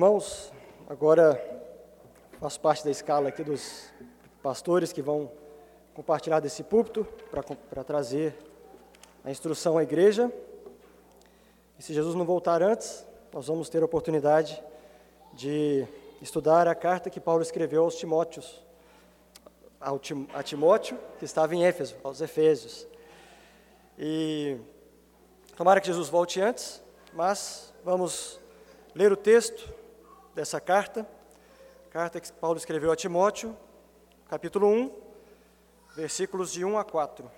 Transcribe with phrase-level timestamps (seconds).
[0.00, 0.50] Irmãos,
[0.88, 1.38] agora
[2.40, 3.92] faço parte da escala aqui dos
[4.42, 5.30] pastores que vão
[5.92, 7.06] compartilhar desse púlpito
[7.68, 8.34] para trazer
[9.22, 10.32] a instrução à igreja.
[11.78, 14.64] E se Jesus não voltar antes, nós vamos ter a oportunidade
[15.34, 15.86] de
[16.22, 18.64] estudar a carta que Paulo escreveu aos Timóteos,
[19.78, 20.00] ao
[20.32, 22.86] a Timóteo, que estava em Éfeso, aos Efésios.
[23.98, 24.56] E
[25.58, 28.40] tomara que Jesus volte antes, mas vamos
[28.94, 29.78] ler o texto
[30.40, 31.06] dessa carta,
[31.90, 33.54] carta que Paulo escreveu a Timóteo,
[34.26, 34.90] capítulo 1,
[35.94, 37.30] versículos de 1 a 4.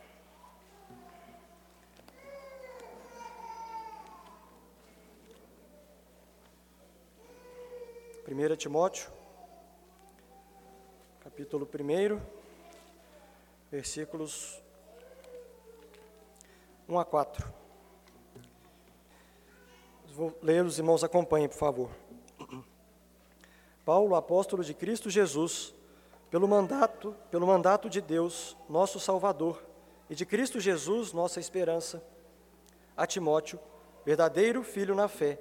[8.24, 9.10] Primeira Timóteo,
[11.24, 12.20] capítulo 1,
[13.68, 14.62] versículos
[16.88, 17.52] 1 a 4.
[20.14, 22.01] Vou ler, os irmãos acompanhem, por favor.
[23.84, 25.74] Paulo, apóstolo de Cristo Jesus,
[26.30, 29.62] pelo mandato, pelo mandato de Deus, nosso Salvador,
[30.08, 32.02] e de Cristo Jesus, nossa esperança,
[32.96, 33.58] a Timóteo,
[34.04, 35.38] verdadeiro filho na fé,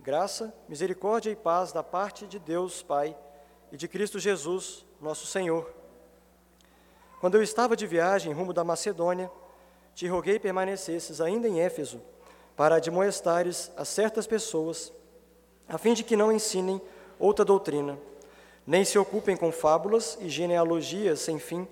[0.00, 3.16] graça, misericórdia e paz da parte de Deus Pai
[3.72, 5.72] e de Cristo Jesus, nosso Senhor.
[7.20, 9.30] Quando eu estava de viagem rumo da Macedônia,
[9.94, 12.00] te roguei permanecesses ainda em Éfeso,
[12.54, 14.92] para admoestares a certas pessoas,
[15.68, 16.80] a fim de que não ensinem
[17.18, 17.98] outra doutrina,
[18.66, 21.66] nem se ocupem com fábulas e genealogias sem fim,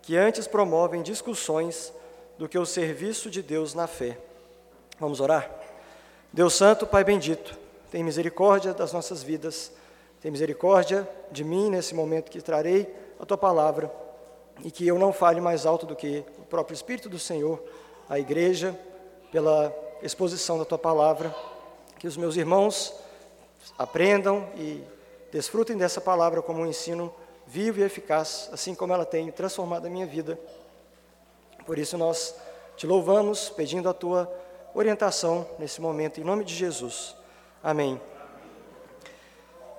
[0.00, 1.92] que antes promovem discussões
[2.38, 4.16] do que o serviço de Deus na fé.
[5.00, 5.50] Vamos orar?
[6.32, 7.58] Deus Santo, Pai bendito,
[7.90, 9.72] tem misericórdia das nossas vidas,
[10.20, 13.92] tem misericórdia de mim nesse momento que trarei a tua palavra
[14.64, 17.62] e que eu não fale mais alto do que o próprio Espírito do Senhor,
[18.08, 18.78] a igreja,
[19.32, 21.34] pela exposição da tua palavra,
[21.98, 22.94] que os meus irmãos
[23.78, 24.82] aprendam e
[25.32, 27.14] desfrutem dessa palavra como um ensino
[27.46, 30.38] vivo e eficaz, assim como ela tem transformado a minha vida.
[31.64, 32.34] Por isso nós
[32.76, 34.32] te louvamos, pedindo a tua
[34.74, 37.16] orientação nesse momento, em nome de Jesus.
[37.62, 38.00] Amém.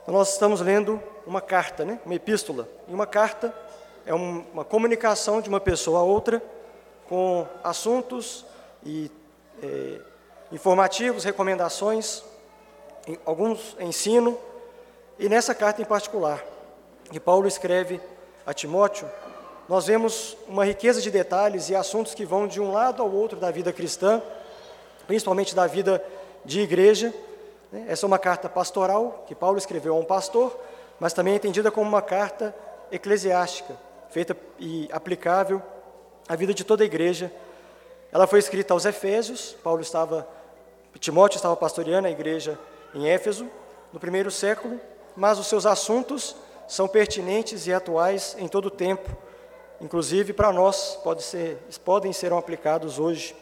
[0.02, 2.00] Então, nós estamos lendo uma carta, né?
[2.06, 2.68] uma epístola.
[2.88, 3.54] E uma carta
[4.06, 6.42] é uma comunicação de uma pessoa a outra
[7.08, 8.46] com assuntos
[8.86, 9.12] e
[9.62, 10.00] é,
[10.52, 12.24] informativos, recomendações
[13.25, 14.38] alguns ensino,
[15.19, 16.44] e nessa carta em particular,
[17.12, 18.01] que Paulo escreve
[18.45, 19.09] a Timóteo,
[19.69, 23.40] nós vemos uma riqueza de detalhes e assuntos que vão de um lado ao outro
[23.40, 24.22] da vida cristã,
[25.06, 26.03] principalmente da vida
[26.45, 27.13] de igreja.
[27.72, 27.85] Né?
[27.88, 30.57] Essa é uma carta pastoral que Paulo escreveu a um pastor,
[31.00, 32.56] mas também é entendida como uma carta
[32.91, 33.75] eclesiástica,
[34.09, 35.62] feita e aplicável
[36.28, 37.31] à vida de toda a igreja.
[38.12, 40.28] Ela foi escrita aos Efésios, Paulo estava,
[41.00, 42.57] Timóteo estava pastoreando a igreja
[42.97, 43.47] em Éfeso,
[43.94, 44.81] no primeiro século,
[45.16, 46.35] mas os seus assuntos
[46.68, 49.16] são pertinentes e atuais em todo o tempo,
[49.80, 53.36] inclusive para nós pode ser, podem ser aplicados hoje.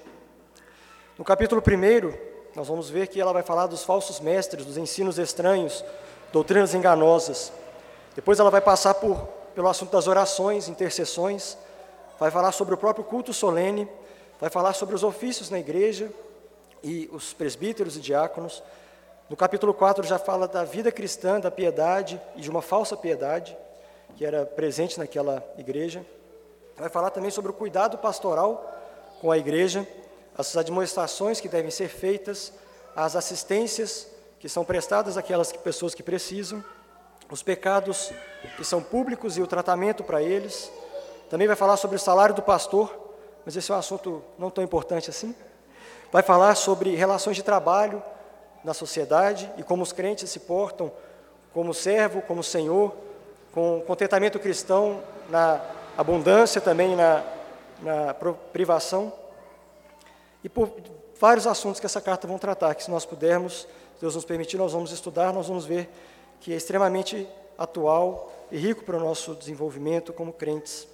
[1.17, 2.13] No capítulo 1,
[2.53, 5.85] nós vamos ver que ela vai falar dos falsos mestres, dos ensinos estranhos,
[6.33, 7.53] doutrinas enganosas.
[8.13, 9.17] Depois ela vai passar por,
[9.55, 11.57] pelo assunto das orações, intercessões,
[12.19, 13.87] vai falar sobre o próprio culto solene,
[14.39, 16.11] vai falar sobre os ofícios na igreja
[16.83, 18.61] e os presbíteros e diáconos,
[19.27, 23.57] no capítulo 4 já fala da vida cristã, da piedade e de uma falsa piedade
[24.15, 26.05] que era presente naquela igreja.
[26.77, 28.71] Vai falar também sobre o cuidado pastoral
[29.19, 29.87] com a igreja,
[30.37, 32.53] as admoestações que devem ser feitas,
[32.95, 34.07] as assistências
[34.39, 36.63] que são prestadas àquelas pessoas que precisam,
[37.31, 38.11] os pecados
[38.55, 40.71] que são públicos e o tratamento para eles.
[41.31, 42.95] Também vai falar sobre o salário do pastor,
[43.43, 45.33] mas esse é um assunto não tão importante assim.
[46.11, 48.03] Vai falar sobre relações de trabalho,
[48.65, 50.91] na sociedade e como os crentes se portam
[51.53, 52.93] como servo, como senhor,
[53.53, 55.61] com contentamento cristão na
[55.97, 57.23] abundância, também na,
[57.81, 58.13] na
[58.51, 59.13] privação.
[60.43, 60.69] E por
[61.17, 63.65] vários assuntos que essa carta vão tratar, que se nós pudermos,
[64.01, 65.89] Deus nos permitir, nós vamos estudar, nós vamos ver
[66.41, 67.25] que é extremamente
[67.57, 70.87] atual e rico para o nosso desenvolvimento como crentes.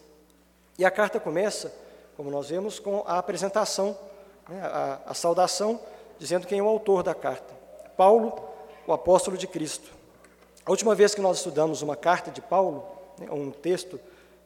[0.77, 1.73] E a carta começa,
[2.15, 3.97] como nós vemos, com a apresentação,
[4.47, 5.79] né, a, a saudação,
[6.19, 7.60] dizendo quem é o autor da carta.
[8.01, 8.33] Paulo,
[8.87, 9.87] o apóstolo de Cristo.
[10.65, 12.83] A última vez que nós estudamos uma carta de Paulo,
[13.19, 13.99] né, um texto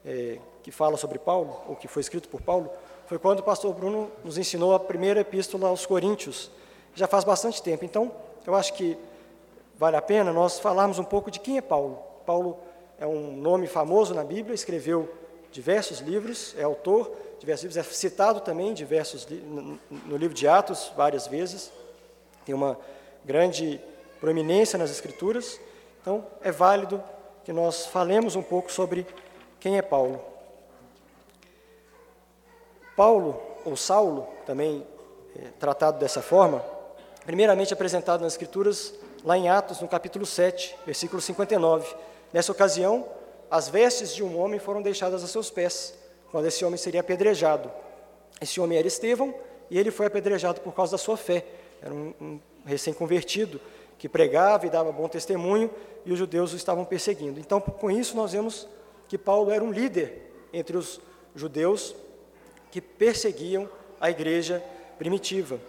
[0.06, 2.70] é, que fala sobre Paulo, ou que foi escrito por Paulo,
[3.08, 6.52] foi quando o pastor Bruno nos ensinou a primeira epístola aos Coríntios.
[6.96, 7.86] Já faz bastante tempo.
[7.86, 8.12] Então,
[8.46, 8.98] eu acho que
[9.78, 11.98] vale a pena nós falarmos um pouco de quem é Paulo.
[12.26, 12.58] Paulo
[13.00, 15.10] é um nome famoso na Bíblia, escreveu
[15.50, 17.10] diversos livros, é autor
[17.40, 21.72] diversos livros, é citado também diversos no livro de Atos várias vezes.
[22.46, 22.78] Tem uma
[23.26, 23.82] grande
[24.20, 25.60] proeminência nas Escrituras,
[26.02, 27.04] Então, é válido
[27.44, 29.08] que nós falemos um pouco sobre
[29.60, 30.22] quem é Paulo.
[32.96, 34.86] Paulo, ou Saulo, também
[35.36, 36.64] é, tratado dessa forma,
[37.26, 38.94] primeiramente apresentado nas Escrituras,
[39.24, 41.96] lá em Atos, no capítulo 7, versículo 59.
[42.32, 43.08] Nessa ocasião,
[43.50, 45.96] as vestes de um homem foram deixadas a seus pés,
[46.32, 47.72] quando esse homem seria apedrejado.
[48.40, 49.34] Esse homem era Estevão,
[49.72, 51.44] e ele foi apedrejado por causa da sua fé.
[51.82, 53.62] Era um, um recém-convertido
[53.98, 55.70] que pregava e dava bom testemunho,
[56.06, 57.40] e os judeus o estavam perseguindo.
[57.40, 58.68] Então, com isso, nós vemos
[59.08, 61.00] que Paulo era um líder entre os
[61.36, 61.96] judeus
[62.72, 63.70] que perseguiam
[64.00, 64.64] a igreja
[64.98, 65.60] primitiva,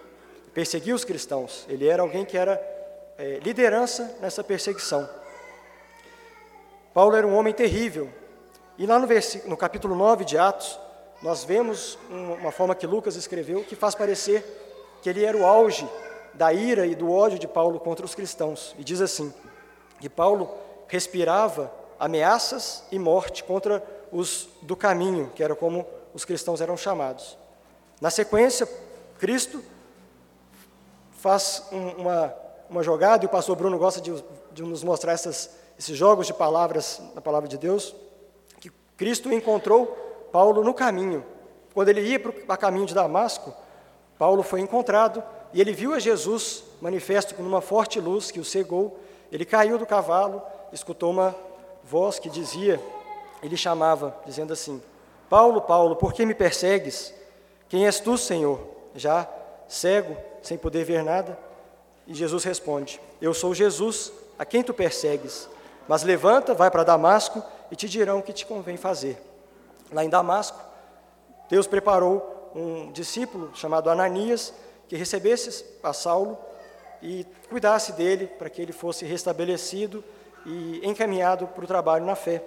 [0.52, 1.64] perseguia os cristãos.
[1.68, 2.60] Ele era alguém que era
[3.16, 5.08] é, liderança nessa perseguição.
[6.92, 8.10] Paulo era um homem terrível.
[8.76, 9.06] E lá no,
[9.46, 10.78] no capítulo 9 de Atos,
[11.22, 14.44] nós vemos uma forma que Lucas escreveu que faz parecer
[15.00, 15.88] que ele era o auge
[16.36, 18.74] da ira e do ódio de Paulo contra os cristãos.
[18.78, 19.32] E diz assim:
[20.00, 20.50] que Paulo
[20.88, 27.36] respirava ameaças e morte contra os do caminho, que era como os cristãos eram chamados.
[28.00, 28.68] Na sequência,
[29.18, 29.62] Cristo
[31.18, 32.34] faz um, uma,
[32.68, 34.12] uma jogada, e o pastor Bruno gosta de,
[34.52, 37.94] de nos mostrar essas, esses jogos de palavras na palavra de Deus,
[38.60, 39.86] que Cristo encontrou
[40.30, 41.24] Paulo no caminho.
[41.74, 43.52] Quando ele ia para o caminho de Damasco,
[44.18, 45.22] Paulo foi encontrado
[45.56, 49.00] e ele viu a Jesus manifesto com uma forte luz que o cegou.
[49.32, 51.34] Ele caiu do cavalo, escutou uma
[51.82, 52.78] voz que dizia,
[53.42, 54.82] ele chamava, dizendo assim:
[55.30, 57.14] Paulo, Paulo, por que me persegues?
[57.70, 58.60] Quem és tu, Senhor?
[58.94, 59.26] Já
[59.66, 61.38] cego, sem poder ver nada.
[62.06, 65.48] E Jesus responde: Eu sou Jesus, a quem tu persegues.
[65.88, 69.18] Mas levanta, vai para Damasco e te dirão o que te convém fazer.
[69.90, 70.60] Lá em Damasco,
[71.48, 74.52] Deus preparou um discípulo chamado Ananias
[74.88, 76.38] que recebesse a Saulo
[77.02, 80.02] e cuidasse dele para que ele fosse restabelecido
[80.44, 82.42] e encaminhado para o trabalho na fé.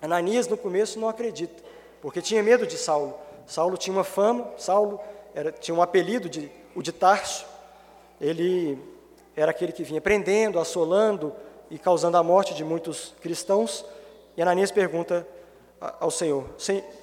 [0.00, 1.62] Ananias no começo não acredita,
[2.00, 3.18] porque tinha medo de Saulo.
[3.46, 5.00] Saulo tinha uma fama, Saulo
[5.34, 7.46] era, tinha um apelido de o de Tarso.
[8.20, 8.78] Ele
[9.34, 11.34] era aquele que vinha prendendo, assolando
[11.70, 13.84] e causando a morte de muitos cristãos.
[14.36, 15.26] E Ananias pergunta
[15.80, 16.46] ao Senhor: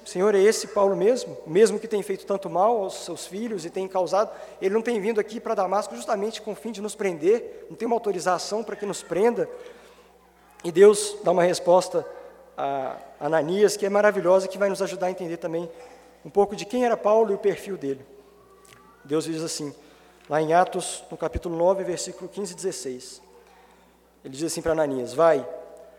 [0.04, 1.36] Senhor, é esse Paulo mesmo?
[1.46, 4.30] Mesmo que tem feito tanto mal aos seus filhos e tem causado,
[4.60, 7.76] ele não tem vindo aqui para Damasco justamente com o fim de nos prender, não
[7.76, 9.48] tem uma autorização para que nos prenda.
[10.62, 12.06] E Deus dá uma resposta
[12.56, 15.70] a Ananias que é maravilhosa, que vai nos ajudar a entender também
[16.24, 18.04] um pouco de quem era Paulo e o perfil dele.
[19.04, 19.74] Deus diz assim,
[20.28, 23.22] lá em Atos, no capítulo 9, versículo 15 e 16.
[24.24, 25.46] Ele diz assim para Ananias: Vai,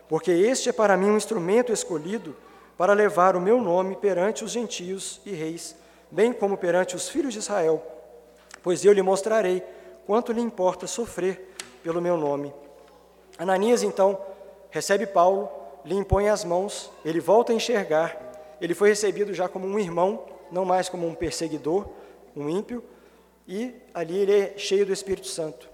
[0.08, 2.34] porque este é para mim um instrumento escolhido
[2.76, 5.76] para levar o meu nome perante os gentios e reis,
[6.10, 7.82] bem como perante os filhos de Israel,
[8.62, 9.62] pois eu lhe mostrarei
[10.06, 12.52] quanto lhe importa sofrer pelo meu nome.
[13.38, 14.18] Ananias então
[14.70, 15.48] recebe Paulo,
[15.84, 18.16] lhe impõe as mãos, ele volta a enxergar,
[18.60, 21.86] ele foi recebido já como um irmão, não mais como um perseguidor,
[22.34, 22.82] um ímpio,
[23.48, 25.68] e ali ele é cheio do Espírito Santo.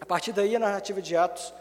[0.00, 1.54] A partir daí, a narrativa de Atos,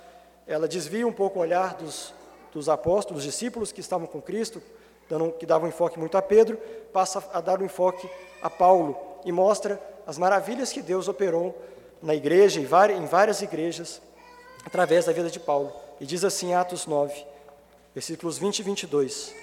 [0.48, 2.14] ela desvia um pouco o olhar dos,
[2.54, 4.62] dos apóstolos, dos discípulos que estavam com Cristo,
[5.10, 6.58] dando, que davam um enfoque muito a Pedro,
[6.92, 8.10] passa a dar um enfoque
[8.42, 11.58] a Paulo e mostra as maravilhas que Deus operou
[12.02, 14.02] na igreja, em várias igrejas,
[14.66, 15.72] através da vida de Paulo.
[16.00, 17.26] E diz assim, Atos 9,
[17.94, 19.36] versículos 20 e 22.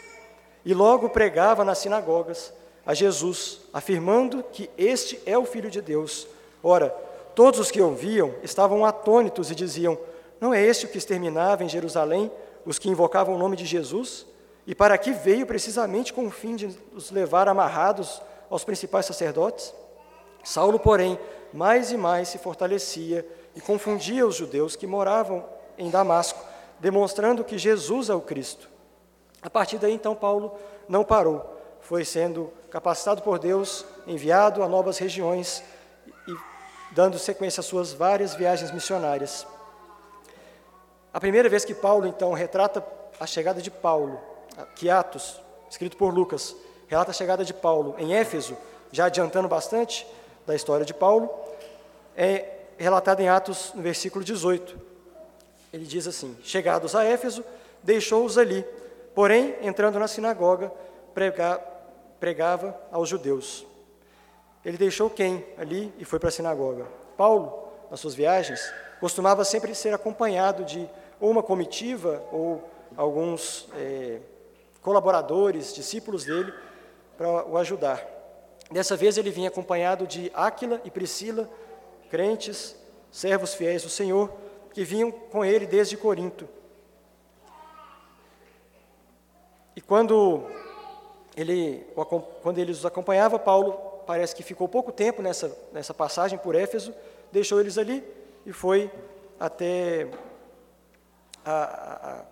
[0.65, 2.53] E logo pregava nas sinagogas
[2.85, 6.27] a Jesus, afirmando que este é o Filho de Deus.
[6.63, 6.91] Ora,
[7.35, 9.99] todos os que ouviam estavam atônitos e diziam:
[10.39, 12.31] Não é este o que exterminava em Jerusalém
[12.65, 14.27] os que invocavam o nome de Jesus?
[14.67, 19.75] E para que veio precisamente com o fim de os levar amarrados aos principais sacerdotes?
[20.45, 21.19] Saulo, porém,
[21.53, 25.45] mais e mais se fortalecia e confundia os judeus que moravam
[25.77, 26.45] em Damasco,
[26.79, 28.69] demonstrando que Jesus é o Cristo.
[29.43, 30.55] A partir daí, então, Paulo
[30.89, 35.63] não parou, foi sendo capacitado por Deus, enviado a novas regiões
[36.29, 36.35] e
[36.93, 39.47] dando sequência às suas várias viagens missionárias.
[41.13, 42.85] A primeira vez que Paulo, então, retrata
[43.19, 44.21] a chegada de Paulo,
[44.77, 46.55] que Atos, escrito por Lucas,
[46.87, 48.57] relata a chegada de Paulo em Éfeso,
[48.93, 50.07] já adiantando bastante
[50.47, 51.29] da história de Paulo,
[52.17, 54.79] é relatado em Atos, no versículo 18.
[55.73, 57.45] Ele diz assim: Chegados a Éfeso,
[57.83, 58.65] deixou-os ali,
[59.15, 60.73] porém, entrando na sinagoga,
[61.13, 61.61] prega,
[62.19, 63.67] pregava aos judeus.
[64.65, 66.87] Ele deixou quem ali e foi para a sinagoga?
[67.17, 70.89] Paulo, nas suas viagens, costumava sempre ser acompanhado de
[71.21, 72.63] ou uma comitiva ou
[72.97, 74.21] alguns é,
[74.83, 76.53] colaboradores, discípulos dele,
[77.17, 78.05] para o ajudar.
[78.71, 81.49] Dessa vez ele vinha acompanhado de Áquila e Priscila,
[82.09, 82.77] crentes,
[83.11, 84.31] servos fiéis do Senhor,
[84.73, 86.49] que vinham com ele desde Corinto.
[89.75, 90.45] E quando
[91.37, 91.87] ele,
[92.43, 93.73] quando ele os acompanhava, Paulo
[94.07, 96.95] parece que ficou pouco tempo nessa, nessa passagem por Éfeso,
[97.31, 98.05] deixou eles ali
[98.45, 98.91] e foi
[99.39, 100.09] até
[101.45, 102.25] a, a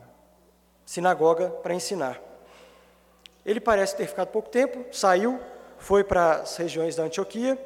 [0.85, 2.21] sinagoga para ensinar.
[3.45, 5.41] Ele parece ter ficado pouco tempo, saiu,
[5.79, 7.59] foi para as regiões da Antioquia,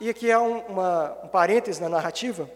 [0.00, 2.48] e aqui há um, uma, um parêntese na narrativa,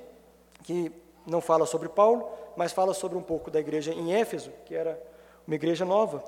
[0.63, 0.93] que
[1.27, 5.01] não fala sobre Paulo, mas fala sobre um pouco da igreja em Éfeso, que era
[5.47, 6.23] uma igreja nova.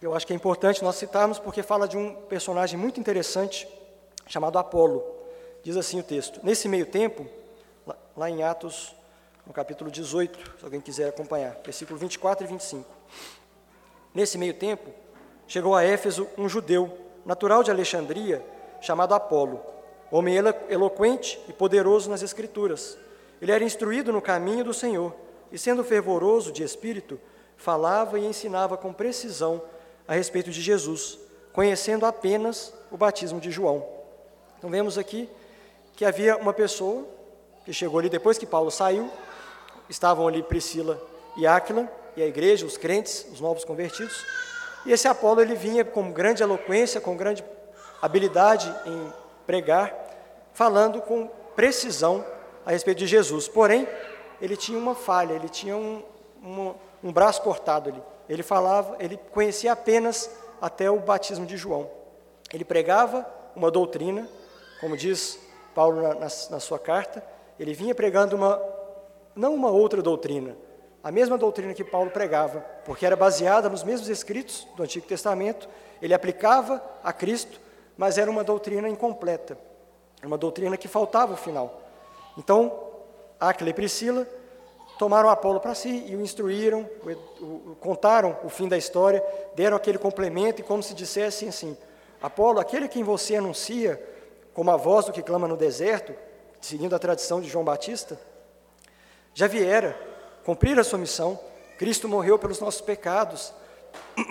[0.00, 3.68] Eu acho que é importante nós citarmos porque fala de um personagem muito interessante
[4.26, 5.04] chamado Apolo.
[5.62, 7.26] Diz assim o texto: Nesse meio tempo,
[8.16, 8.94] lá em Atos,
[9.46, 12.84] no capítulo 18, se alguém quiser acompanhar, versículo 24 e 25.
[14.14, 14.90] Nesse meio tempo,
[15.46, 18.44] chegou a Éfeso um judeu, natural de Alexandria,
[18.80, 19.60] chamado Apolo,
[20.10, 20.36] homem
[20.68, 22.98] eloquente e poderoso nas Escrituras.
[23.40, 25.14] Ele era instruído no caminho do Senhor
[25.50, 27.20] e, sendo fervoroso de espírito,
[27.56, 29.62] falava e ensinava com precisão
[30.06, 31.18] a respeito de Jesus,
[31.52, 33.86] conhecendo apenas o batismo de João.
[34.58, 35.28] Então vemos aqui
[35.94, 37.06] que havia uma pessoa
[37.68, 39.10] que chegou ali depois que Paulo saiu,
[39.90, 40.98] estavam ali Priscila
[41.36, 44.24] e Áquila, e a igreja, os crentes, os novos convertidos,
[44.86, 47.44] e esse Apolo ele vinha com grande eloquência, com grande
[48.00, 49.12] habilidade em
[49.46, 49.94] pregar,
[50.54, 52.24] falando com precisão
[52.64, 53.46] a respeito de Jesus.
[53.46, 53.86] Porém,
[54.40, 56.02] ele tinha uma falha, ele tinha um,
[56.42, 58.02] um, um braço cortado ali.
[58.30, 61.90] Ele falava, ele conhecia apenas até o batismo de João.
[62.50, 64.26] Ele pregava uma doutrina,
[64.80, 65.38] como diz
[65.74, 67.22] Paulo na, na, na sua carta,
[67.58, 68.60] ele vinha pregando uma,
[69.34, 70.56] não uma outra doutrina,
[71.02, 75.68] a mesma doutrina que Paulo pregava, porque era baseada nos mesmos escritos do Antigo Testamento,
[76.02, 77.60] ele aplicava a Cristo,
[77.96, 79.56] mas era uma doutrina incompleta,
[80.22, 81.80] uma doutrina que faltava o final.
[82.36, 82.88] Então,
[83.40, 84.26] Aquila e Priscila
[84.98, 86.88] tomaram Apolo para si e o instruíram,
[87.40, 89.24] o, o, contaram o fim da história,
[89.54, 91.76] deram aquele complemento e como se dissessem assim,
[92.20, 94.02] Apolo, aquele que em você anuncia,
[94.52, 96.12] como a voz do que clama no deserto,
[96.60, 98.18] seguindo a tradição de João Batista,
[99.34, 99.98] já viera
[100.44, 101.38] cumprir a sua missão.
[101.78, 103.52] Cristo morreu pelos nossos pecados,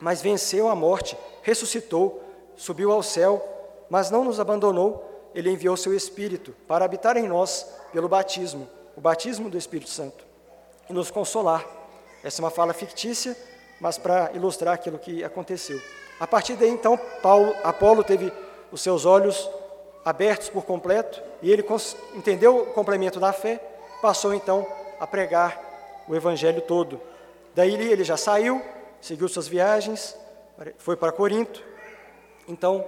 [0.00, 2.22] mas venceu a morte, ressuscitou,
[2.56, 3.42] subiu ao céu,
[3.90, 9.00] mas não nos abandonou, ele enviou seu Espírito para habitar em nós pelo batismo o
[9.00, 10.24] batismo do Espírito Santo
[10.88, 11.64] e nos consolar.
[12.22, 13.36] Essa é uma fala fictícia,
[13.80, 15.80] mas para ilustrar aquilo que aconteceu.
[16.20, 18.32] A partir daí, então, Paulo, Apolo teve
[18.70, 19.50] os seus olhos
[20.04, 21.64] abertos por completo e ele
[22.14, 23.60] entendeu o complemento da fé,
[24.00, 24.66] passou então
[24.98, 27.00] a pregar o evangelho todo.
[27.54, 28.62] Daí ele já saiu,
[29.00, 30.16] seguiu suas viagens,
[30.78, 31.62] foi para Corinto.
[32.48, 32.84] Então,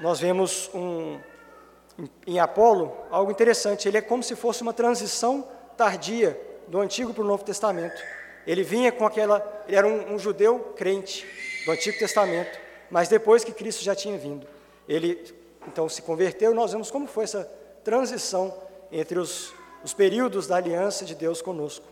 [0.00, 1.18] nós vemos um,
[2.26, 3.88] em Apolo algo interessante.
[3.88, 5.46] Ele é como se fosse uma transição
[5.76, 8.00] tardia do Antigo para o Novo Testamento.
[8.46, 9.64] Ele vinha com aquela.
[9.66, 11.26] Ele era um, um judeu crente
[11.64, 12.58] do Antigo Testamento,
[12.90, 14.46] mas depois que Cristo já tinha vindo,
[14.88, 15.34] ele
[15.66, 17.44] então se converteu e nós vemos como foi essa
[17.82, 18.54] transição
[18.90, 21.86] entre os, os períodos da aliança de Deus conosco.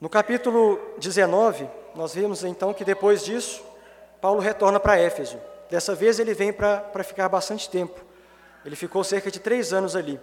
[0.00, 3.62] No capítulo 19, nós vemos então que depois disso,
[4.20, 5.38] Paulo retorna para Éfeso.
[5.70, 8.00] Dessa vez ele vem para ficar bastante tempo.
[8.64, 10.20] Ele ficou cerca de três anos ali.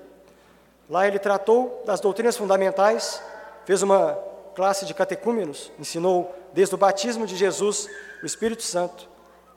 [0.90, 3.22] Lá ele tratou das doutrinas fundamentais,
[3.66, 4.14] fez uma
[4.56, 7.90] classe de catecúmenos, ensinou desde o batismo de Jesus,
[8.24, 9.08] o Espírito Santo.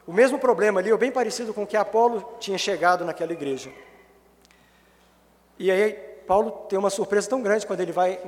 [0.06, 3.70] O mesmo problema ali, ou bem parecido com o que Apolo tinha chegado naquela igreja.
[5.58, 5.92] E aí
[6.26, 8.18] Paulo tem uma surpresa tão grande quando ele vai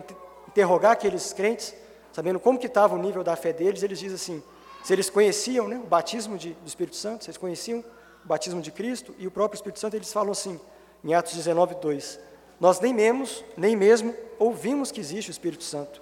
[0.49, 1.75] interrogar aqueles crentes,
[2.13, 4.43] sabendo como que estava o nível da fé deles, ele diz assim:
[4.85, 7.81] se eles conheciam né, o batismo de, do Espírito Santo, se eles conheciam
[8.25, 10.61] o batismo de Cristo e o próprio Espírito Santo, eles falam assim,
[11.03, 12.21] em Atos 19, 2,
[12.61, 13.27] nós nem mesmo,
[13.57, 16.01] nem mesmo ouvimos que existe o Espírito Santo.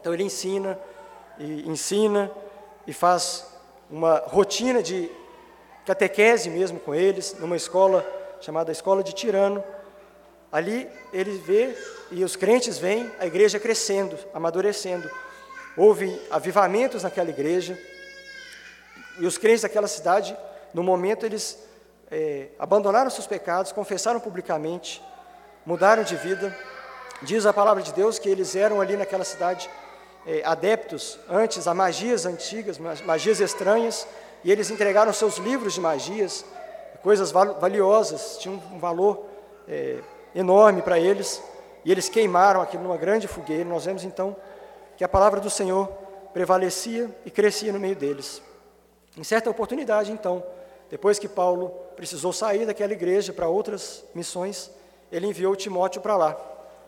[0.00, 0.78] Então ele ensina,
[1.38, 2.30] e ensina,
[2.86, 3.51] e faz
[3.92, 5.10] uma rotina de
[5.84, 8.02] catequese mesmo com eles, numa escola
[8.40, 9.62] chamada Escola de Tirano.
[10.50, 11.76] Ali ele vê,
[12.10, 15.10] e os crentes veem, a igreja crescendo, amadurecendo.
[15.76, 17.78] Houve avivamentos naquela igreja,
[19.18, 20.34] e os crentes daquela cidade,
[20.72, 21.58] no momento, eles
[22.10, 25.02] é, abandonaram seus pecados, confessaram publicamente,
[25.66, 26.56] mudaram de vida.
[27.20, 29.68] Diz a palavra de Deus que eles eram ali naquela cidade
[30.26, 34.06] é, adeptos antes a magias antigas, magias estranhas,
[34.44, 36.44] e eles entregaram seus livros de magias,
[37.02, 39.26] coisas valiosas, tinham um valor
[39.68, 39.98] é,
[40.34, 41.42] enorme para eles,
[41.84, 43.64] e eles queimaram aquilo numa grande fogueira.
[43.64, 44.36] Nós vemos então
[44.96, 45.88] que a palavra do Senhor
[46.32, 48.40] prevalecia e crescia no meio deles.
[49.16, 50.42] Em certa oportunidade, então,
[50.88, 54.70] depois que Paulo precisou sair daquela igreja para outras missões,
[55.10, 56.34] ele enviou Timóteo para lá,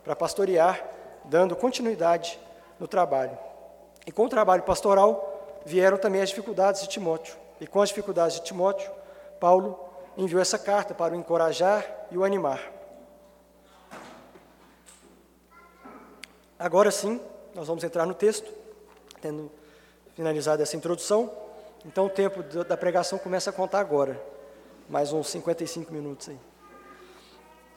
[0.02, 0.82] para pastorear
[1.24, 2.38] dando continuidade
[2.78, 3.36] no trabalho.
[4.06, 7.36] E com o trabalho pastoral vieram também as dificuldades de Timóteo.
[7.60, 8.90] E com as dificuldades de Timóteo,
[9.40, 9.78] Paulo
[10.16, 12.60] enviou essa carta para o encorajar e o animar.
[16.58, 17.20] Agora sim,
[17.54, 18.52] nós vamos entrar no texto,
[19.20, 19.50] tendo
[20.14, 21.30] finalizado essa introdução.
[21.84, 24.20] Então o tempo da pregação começa a contar agora,
[24.88, 26.38] mais uns 55 minutos aí.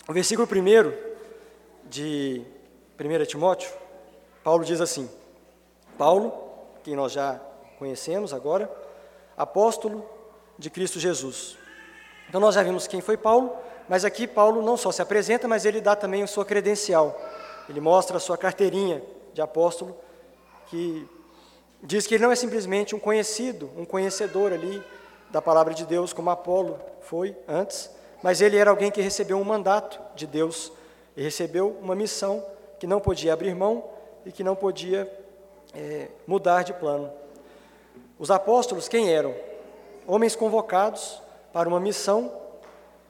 [0.07, 0.93] O versículo 1
[1.89, 2.45] de
[2.99, 3.69] 1 Timóteo,
[4.47, 5.09] Paulo diz assim:
[5.97, 6.31] Paulo,
[6.81, 7.37] quem nós já
[7.77, 8.71] conhecemos agora,
[9.35, 10.09] apóstolo
[10.57, 11.57] de Cristo Jesus.
[12.29, 13.53] Então nós já vimos quem foi Paulo,
[13.89, 17.19] mas aqui Paulo não só se apresenta, mas ele dá também a sua credencial.
[17.67, 19.97] Ele mostra a sua carteirinha de apóstolo,
[20.67, 21.05] que
[21.83, 24.81] diz que ele não é simplesmente um conhecido, um conhecedor ali
[25.29, 27.91] da palavra de Deus, como Apolo foi antes,
[28.23, 30.71] mas ele era alguém que recebeu um mandato de Deus
[31.17, 32.41] e recebeu uma missão
[32.79, 33.96] que não podia abrir mão
[34.27, 35.09] e que não podia
[35.73, 37.09] é, mudar de plano.
[38.19, 39.33] Os apóstolos, quem eram?
[40.05, 41.21] Homens convocados
[41.53, 42.29] para uma missão,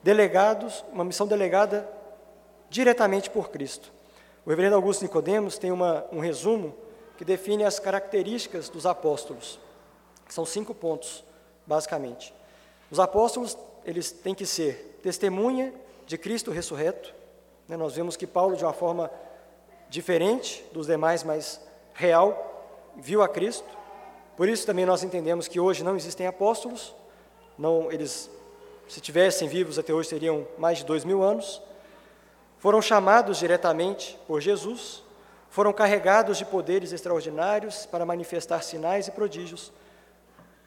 [0.03, 1.89] delegados, uma missão delegada
[2.69, 3.91] diretamente por Cristo.
[4.45, 6.75] O reverendo Augusto Nicodemos tem uma, um resumo
[7.17, 9.59] que define as características dos apóstolos.
[10.29, 11.23] São cinco pontos,
[11.65, 12.31] basicamente.
[12.91, 15.73] Os apóstolos, eles têm que ser testemunha
[16.05, 17.13] de Cristo ressurreto.
[17.67, 17.75] Né?
[17.75, 19.09] Nós vemos que Paulo, de uma forma
[19.89, 21.61] diferente dos demais, mas
[21.93, 23.67] real, viu a Cristo.
[24.35, 26.95] Por isso também nós entendemos que hoje não existem apóstolos.
[27.57, 28.29] Não, eles,
[28.87, 31.61] se tivessem vivos até hoje, teriam mais de dois mil anos.
[32.59, 35.03] Foram chamados diretamente por Jesus,
[35.49, 39.71] foram carregados de poderes extraordinários para manifestar sinais e prodígios,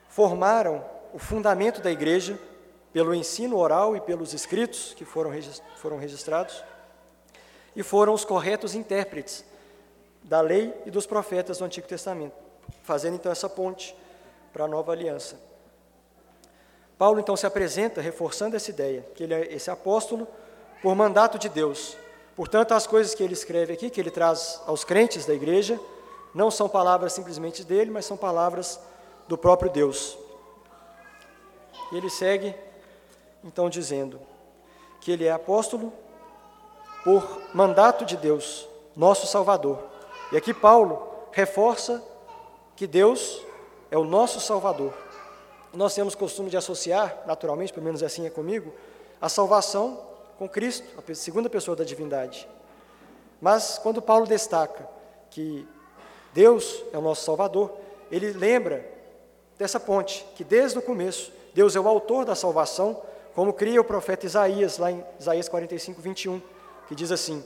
[0.08, 2.38] formaram o fundamento da igreja
[2.92, 5.32] pelo ensino oral e pelos escritos que foram,
[5.76, 6.62] foram registrados,
[7.74, 9.44] e foram os corretos intérpretes
[10.22, 12.34] da lei e dos profetas do Antigo Testamento,
[12.82, 13.96] fazendo então essa ponte
[14.52, 15.38] para a nova aliança.
[16.98, 20.28] Paulo então se apresenta reforçando essa ideia, que ele é esse apóstolo
[20.82, 21.96] por mandato de Deus.
[22.36, 25.80] Portanto, as coisas que ele escreve aqui, que ele traz aos crentes da igreja,
[26.34, 28.78] não são palavras simplesmente dele, mas são palavras
[29.26, 30.16] do próprio Deus.
[31.92, 32.54] E ele segue
[33.42, 34.20] então dizendo
[35.00, 35.92] que ele é apóstolo
[37.04, 39.78] por mandato de Deus, nosso Salvador.
[40.32, 42.02] E aqui Paulo reforça
[42.76, 43.40] que Deus
[43.90, 44.92] é o nosso Salvador.
[45.72, 48.72] Nós temos costume de associar, naturalmente, pelo menos assim é comigo,
[49.20, 50.00] a salvação
[50.38, 52.48] com Cristo, a segunda pessoa da divindade.
[53.40, 54.88] Mas quando Paulo destaca
[55.30, 55.66] que
[56.32, 57.72] Deus é o nosso Salvador,
[58.10, 58.84] ele lembra
[59.58, 63.00] dessa ponte, que desde o começo, Deus é o autor da salvação,
[63.34, 66.40] como cria o profeta Isaías, lá em Isaías 45, 21,
[66.90, 67.40] que diz assim: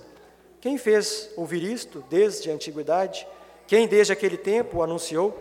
[0.58, 3.28] Quem fez ouvir isto desde a antiguidade?
[3.66, 5.38] Quem desde aquele tempo o anunciou?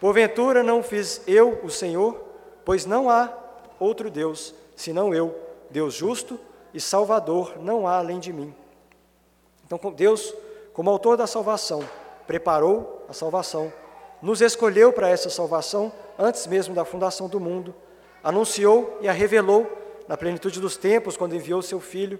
[0.00, 2.24] Porventura não fiz eu, o Senhor,
[2.64, 3.30] pois não há
[3.78, 6.40] outro Deus, senão eu, Deus justo
[6.72, 8.54] e Salvador não há além de mim.
[9.66, 10.34] Então, Deus,
[10.72, 11.86] como autor da salvação,
[12.26, 13.70] preparou a salvação,
[14.22, 17.74] nos escolheu para essa salvação antes mesmo da fundação do mundo,
[18.22, 19.70] anunciou e a revelou
[20.08, 22.18] na plenitude dos tempos, quando enviou seu Filho,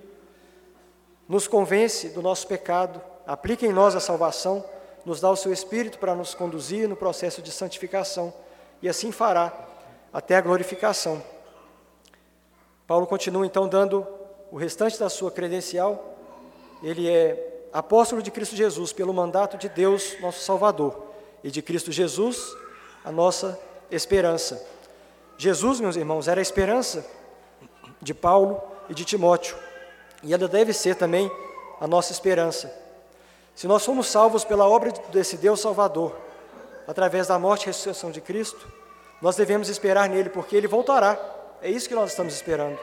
[1.29, 4.65] nos convence do nosso pecado, aplica em nós a salvação,
[5.05, 8.33] nos dá o seu Espírito para nos conduzir no processo de santificação,
[8.83, 9.53] e assim fará
[10.13, 11.23] até a glorificação.
[12.87, 14.07] Paulo continua então dando
[14.51, 16.17] o restante da sua credencial,
[16.83, 21.07] ele é apóstolo de Cristo Jesus pelo mandato de Deus, nosso Salvador,
[21.43, 22.55] e de Cristo Jesus,
[23.05, 23.59] a nossa
[23.91, 24.65] esperança.
[25.37, 27.05] Jesus, meus irmãos, era a esperança
[28.01, 29.57] de Paulo e de Timóteo,
[30.25, 31.31] e ela deve ser também
[31.81, 32.73] a nossa esperança.
[33.55, 36.17] Se nós somos salvos pela obra desse Deus Salvador,
[36.89, 38.67] através da morte e ressurreição de Cristo,
[39.21, 41.19] nós devemos esperar nele, porque ele voltará.
[41.63, 42.79] É isso que nós estamos esperando.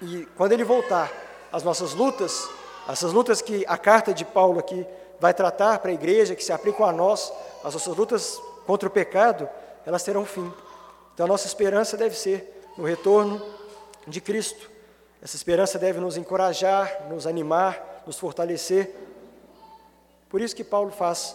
[0.00, 1.10] E quando ele voltar,
[1.50, 2.48] as nossas lutas,
[2.88, 4.86] essas lutas que a carta de Paulo aqui
[5.18, 7.32] vai tratar para a igreja, que se aplicam a nós,
[7.64, 9.48] as nossas lutas contra o pecado,
[9.86, 10.52] elas terão fim.
[11.14, 13.40] Então a nossa esperança deve ser no retorno
[14.06, 14.73] de Cristo.
[15.24, 18.94] Essa esperança deve nos encorajar, nos animar, nos fortalecer.
[20.28, 21.34] Por isso que Paulo faz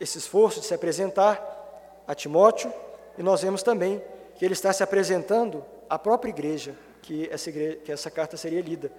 [0.00, 2.72] esse esforço de se apresentar a Timóteo,
[3.16, 4.02] e nós vemos também
[4.36, 8.60] que ele está se apresentando à própria igreja que essa, igreja, que essa carta seria
[8.60, 8.90] lida.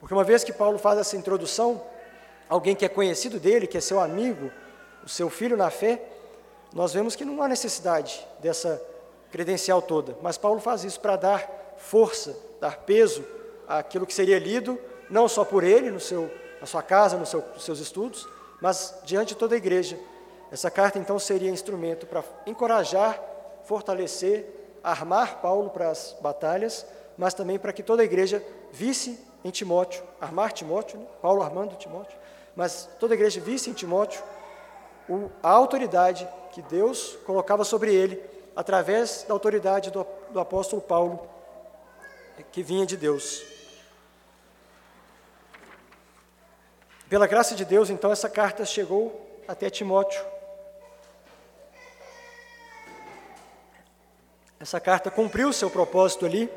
[0.00, 1.82] Porque uma vez que Paulo faz essa introdução,
[2.48, 4.50] alguém que é conhecido dele, que é seu amigo,
[5.04, 6.02] o seu filho na fé,
[6.72, 8.80] nós vemos que não há necessidade dessa
[9.30, 10.16] credencial toda.
[10.22, 13.24] Mas Paulo faz isso para dar força, dar peso
[13.66, 14.78] àquilo que seria lido,
[15.10, 18.26] não só por ele, no seu, na sua casa, no seu, nos seus estudos,
[18.60, 19.98] mas diante de toda a igreja.
[20.50, 23.20] Essa carta então seria instrumento para encorajar,
[23.64, 24.46] fortalecer,
[24.82, 30.02] armar Paulo para as batalhas, mas também para que toda a igreja visse em Timóteo,
[30.20, 31.06] armar Timóteo, né?
[31.20, 32.18] Paulo armando Timóteo,
[32.56, 34.22] mas toda a igreja visse em Timóteo
[35.08, 38.22] o, a autoridade que Deus colocava sobre ele,
[38.56, 41.28] através da autoridade do, do apóstolo Paulo,
[42.42, 43.42] que vinha de Deus.
[47.08, 50.24] Pela graça de Deus, então, essa carta chegou até Timóteo.
[54.58, 56.50] Essa carta cumpriu seu propósito ali,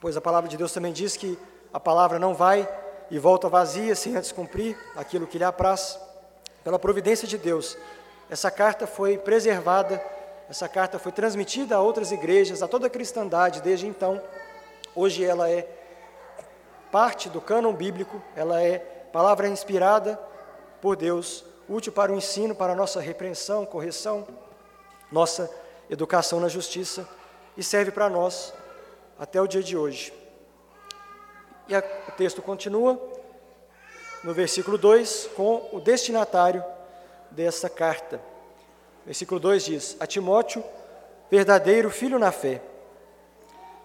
[0.00, 1.38] pois a palavra de Deus também diz que
[1.72, 2.68] a palavra não vai
[3.10, 5.98] e volta vazia sem antes cumprir aquilo que lhe apraz.
[6.64, 7.78] Pela providência de Deus,
[8.28, 10.02] essa carta foi preservada,
[10.50, 14.20] essa carta foi transmitida a outras igrejas, a toda a cristandade desde então.
[15.00, 15.64] Hoje ela é
[16.90, 18.78] parte do cânon bíblico, ela é
[19.12, 20.18] palavra inspirada
[20.80, 24.26] por Deus, útil para o ensino, para a nossa repreensão, correção,
[25.12, 25.48] nossa
[25.88, 27.08] educação na justiça
[27.56, 28.52] e serve para nós
[29.16, 30.12] até o dia de hoje.
[31.68, 33.00] E a, o texto continua
[34.24, 36.64] no versículo 2 com o destinatário
[37.30, 38.20] dessa carta.
[39.06, 40.64] Versículo 2 diz: A Timóteo,
[41.30, 42.60] verdadeiro filho na fé.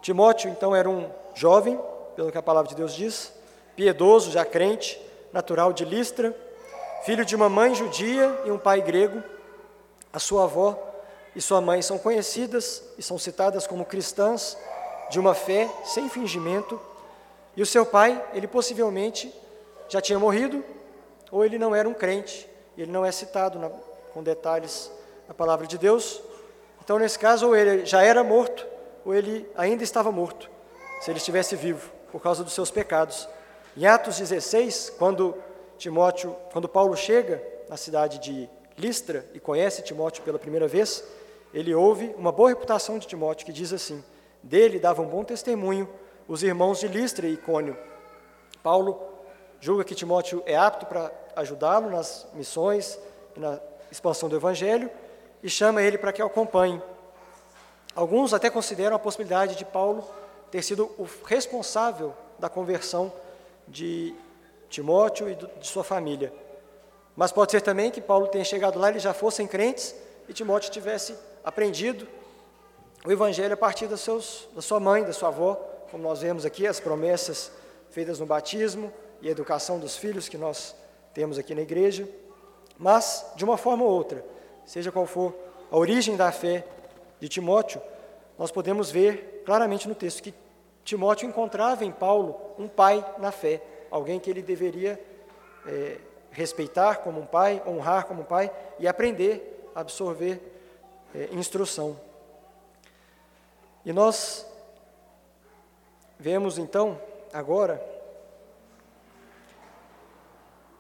[0.03, 1.79] Timóteo, então, era um jovem,
[2.13, 3.31] pelo que a palavra de Deus diz,
[3.73, 6.35] piedoso, já crente, natural de Listra,
[7.05, 9.23] filho de uma mãe judia e um pai grego.
[10.11, 10.77] A sua avó
[11.33, 14.57] e sua mãe são conhecidas e são citadas como cristãs
[15.09, 16.77] de uma fé sem fingimento
[17.55, 19.33] e o seu pai, ele possivelmente
[19.87, 20.61] já tinha morrido,
[21.31, 23.69] ou ele não era um crente, ele não é citado na,
[24.13, 24.91] com detalhes
[25.29, 26.21] na palavra de Deus.
[26.83, 28.72] Então, nesse caso, ou ele já era morto,
[29.05, 30.49] ou ele ainda estava morto,
[31.01, 33.27] se ele estivesse vivo, por causa dos seus pecados.
[33.75, 35.35] Em Atos 16, quando
[35.77, 41.03] Timóteo, quando Paulo chega na cidade de Listra e conhece Timóteo pela primeira vez,
[41.53, 44.03] ele ouve uma boa reputação de Timóteo que diz assim:
[44.41, 45.87] dele davam um bom testemunho
[46.27, 47.77] os irmãos de Listra e Icônio.
[48.61, 49.01] Paulo
[49.59, 52.99] julga que Timóteo é apto para ajudá-lo nas missões
[53.35, 53.59] e na
[53.91, 54.89] expansão do evangelho
[55.41, 56.81] e chama ele para que o acompanhe.
[57.95, 60.03] Alguns até consideram a possibilidade de Paulo
[60.49, 63.12] ter sido o responsável da conversão
[63.67, 64.15] de
[64.69, 66.34] Timóteo e de sua família.
[67.15, 69.95] Mas pode ser também que Paulo tenha chegado lá, eles já fossem crentes
[70.27, 72.08] e Timóteo tivesse aprendido
[73.06, 75.56] o evangelho a partir dos seus, da sua mãe, da sua avó,
[75.91, 77.51] como nós vemos aqui, as promessas
[77.91, 80.75] feitas no batismo e a educação dos filhos que nós
[81.13, 82.08] temos aqui na igreja.
[82.77, 84.25] Mas, de uma forma ou outra,
[84.65, 85.36] seja qual for
[85.69, 86.65] a origem da fé
[87.23, 87.81] de Timóteo,
[88.38, 90.33] nós podemos ver claramente no texto que
[90.83, 94.99] Timóteo encontrava em Paulo um pai na fé, alguém que ele deveria
[95.65, 95.99] é,
[96.31, 100.41] respeitar como um pai, honrar como um pai e aprender a absorver
[101.15, 101.97] é, instrução.
[103.86, 104.45] E nós
[106.19, 107.01] Vemos então,
[107.33, 107.83] agora,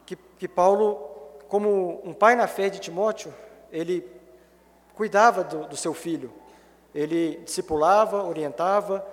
[0.05, 0.95] que, que Paulo,
[1.49, 3.33] como um pai na fé de Timóteo,
[3.69, 4.09] ele
[4.95, 6.31] cuidava do, do seu filho,
[6.93, 9.05] ele discipulava, orientava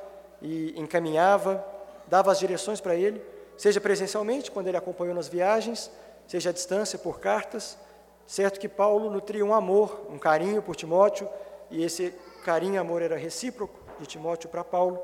[0.42, 1.64] e encaminhava,
[2.06, 3.22] dava as direções para ele,
[3.56, 5.90] seja presencialmente, quando ele acompanhou nas viagens,
[6.26, 7.78] seja à distância, por cartas.
[8.26, 11.28] Certo que Paulo nutria um amor, um carinho por Timóteo,
[11.70, 12.14] e esse
[12.44, 15.00] carinho e amor era recíproco de Timóteo para Paulo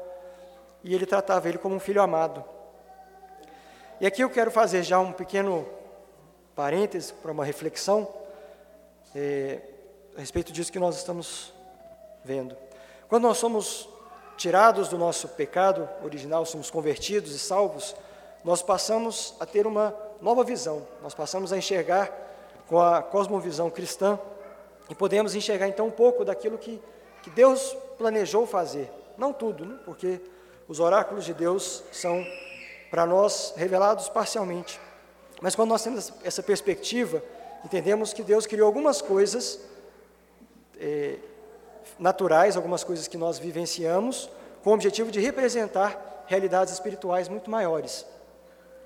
[0.86, 2.44] e ele tratava ele como um filho amado.
[4.00, 5.66] E aqui eu quero fazer já um pequeno
[6.54, 8.08] parêntese para uma reflexão
[9.14, 9.60] é,
[10.16, 11.52] a respeito disso que nós estamos
[12.24, 12.56] vendo.
[13.06, 13.88] Quando nós somos
[14.36, 17.94] tirados do nosso pecado original, somos convertidos e salvos,
[18.42, 22.10] nós passamos a ter uma nova visão, nós passamos a enxergar
[22.66, 24.18] com a cosmovisão cristã
[24.88, 26.80] e podemos enxergar então um pouco daquilo que,
[27.22, 28.90] que Deus planejou fazer.
[29.18, 29.78] Não tudo, né?
[29.84, 30.20] porque
[30.66, 32.26] os oráculos de Deus são
[32.90, 34.80] para nós revelados parcialmente.
[35.42, 37.22] Mas quando nós temos essa perspectiva,
[37.62, 39.60] entendemos que Deus criou algumas coisas
[40.78, 41.16] é,
[41.98, 44.28] naturais, algumas coisas que nós vivenciamos,
[44.62, 48.04] com o objetivo de representar realidades espirituais muito maiores.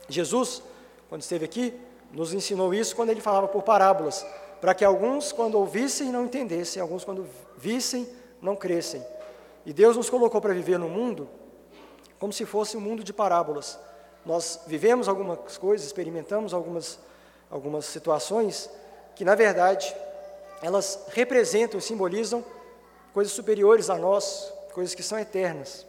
[0.08, 0.62] Jesus,
[1.08, 1.74] quando esteve aqui,
[2.12, 4.26] nos ensinou isso quando ele falava por parábolas,
[4.60, 7.26] para que alguns, quando ouvissem, não entendessem, alguns, quando
[7.56, 8.08] vissem,
[8.42, 9.04] não crescem.
[9.64, 11.28] E Deus nos colocou para viver no mundo
[12.18, 13.78] como se fosse um mundo de parábolas.
[14.26, 16.98] Nós vivemos algumas coisas, experimentamos algumas,
[17.50, 18.68] algumas situações
[19.14, 19.94] que, na verdade,
[20.62, 22.44] elas representam e simbolizam
[23.12, 25.86] coisas superiores a nós, coisas que são eternas.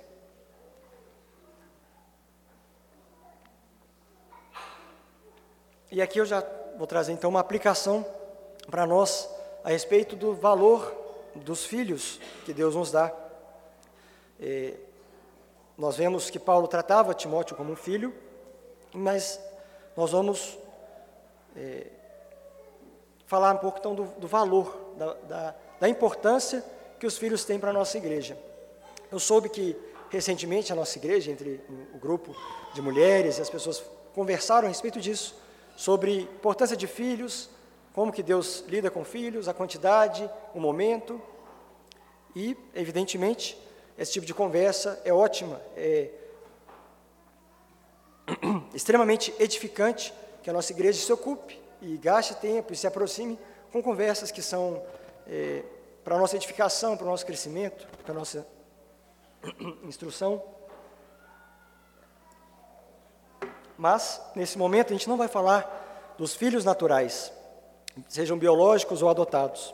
[5.91, 6.43] E aqui eu já
[6.77, 8.05] vou trazer então uma aplicação
[8.69, 9.29] para nós
[9.63, 10.95] a respeito do valor
[11.35, 13.13] dos filhos que Deus nos dá.
[14.39, 14.75] É,
[15.77, 18.13] nós vemos que Paulo tratava Timóteo como um filho,
[18.93, 19.39] mas
[19.95, 20.57] nós vamos
[21.55, 21.87] é,
[23.31, 26.61] falar um pouco então do, do valor, da, da, da, importância
[26.99, 28.37] que os filhos têm para a nossa igreja.
[29.09, 29.73] Eu soube que
[30.09, 31.61] recentemente a nossa igreja, entre
[31.93, 32.35] o grupo
[32.73, 33.81] de mulheres e as pessoas
[34.13, 35.33] conversaram a respeito disso,
[35.77, 37.49] sobre importância de filhos,
[37.93, 41.21] como que Deus lida com filhos, a quantidade, o momento.
[42.35, 43.57] E, evidentemente,
[43.97, 46.09] esse tipo de conversa é ótima, é
[48.75, 50.13] extremamente edificante
[50.43, 53.39] que a nossa igreja se ocupe e gaste tempo e se aproxime
[53.71, 54.83] com conversas que são
[55.27, 55.63] é,
[56.03, 58.47] para a nossa edificação, para o nosso crescimento, para a nossa
[59.83, 60.43] instrução.
[63.77, 67.33] Mas, nesse momento, a gente não vai falar dos filhos naturais,
[68.07, 69.73] sejam biológicos ou adotados.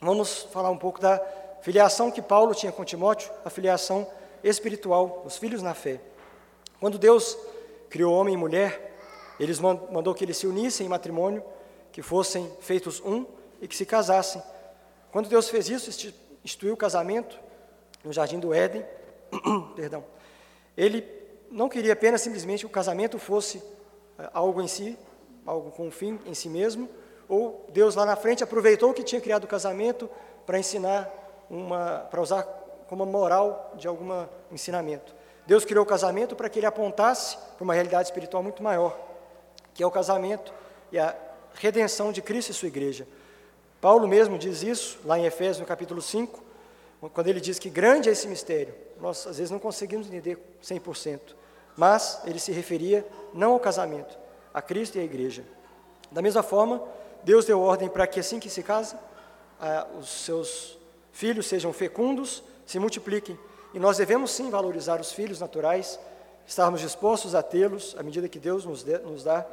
[0.00, 1.20] Vamos falar um pouco da
[1.62, 4.06] filiação que Paulo tinha com Timóteo, a filiação
[4.42, 6.00] espiritual, os filhos na fé.
[6.78, 7.36] Quando Deus
[7.88, 8.91] criou homem e mulher,
[9.42, 9.52] ele
[9.90, 11.42] mandou que eles se unissem em matrimônio,
[11.90, 13.26] que fossem feitos um
[13.60, 14.42] e que se casassem.
[15.10, 15.90] Quando Deus fez isso,
[16.44, 17.38] instituiu o casamento
[18.04, 18.84] no jardim do Éden,
[19.74, 20.04] perdão.
[20.76, 21.06] Ele
[21.50, 23.62] não queria apenas simplesmente que o casamento fosse
[24.18, 24.98] eh, algo em si,
[25.44, 26.88] algo com um fim em si mesmo,
[27.28, 30.08] ou Deus lá na frente aproveitou que tinha criado o casamento
[30.46, 31.10] para ensinar
[31.50, 32.42] uma, para usar
[32.88, 35.14] como moral de algum ensinamento.
[35.46, 39.11] Deus criou o casamento para que ele apontasse para uma realidade espiritual muito maior,
[39.74, 40.52] que é o casamento
[40.90, 41.16] e a
[41.54, 43.06] redenção de Cristo e sua igreja.
[43.80, 46.42] Paulo mesmo diz isso lá em Efésios, no capítulo 5,
[47.12, 48.74] quando ele diz que grande é esse mistério.
[49.00, 51.20] Nós às vezes não conseguimos entender 100%,
[51.76, 53.04] mas ele se referia
[53.34, 54.16] não ao casamento,
[54.54, 55.44] a Cristo e à igreja.
[56.10, 56.82] Da mesma forma,
[57.24, 58.98] Deus deu ordem para que assim que se casa,
[59.98, 60.78] os seus
[61.12, 63.38] filhos sejam fecundos, se multipliquem.
[63.74, 65.98] E nós devemos sim valorizar os filhos naturais,
[66.46, 69.46] estarmos dispostos a tê-los à medida que Deus nos, de, nos dá.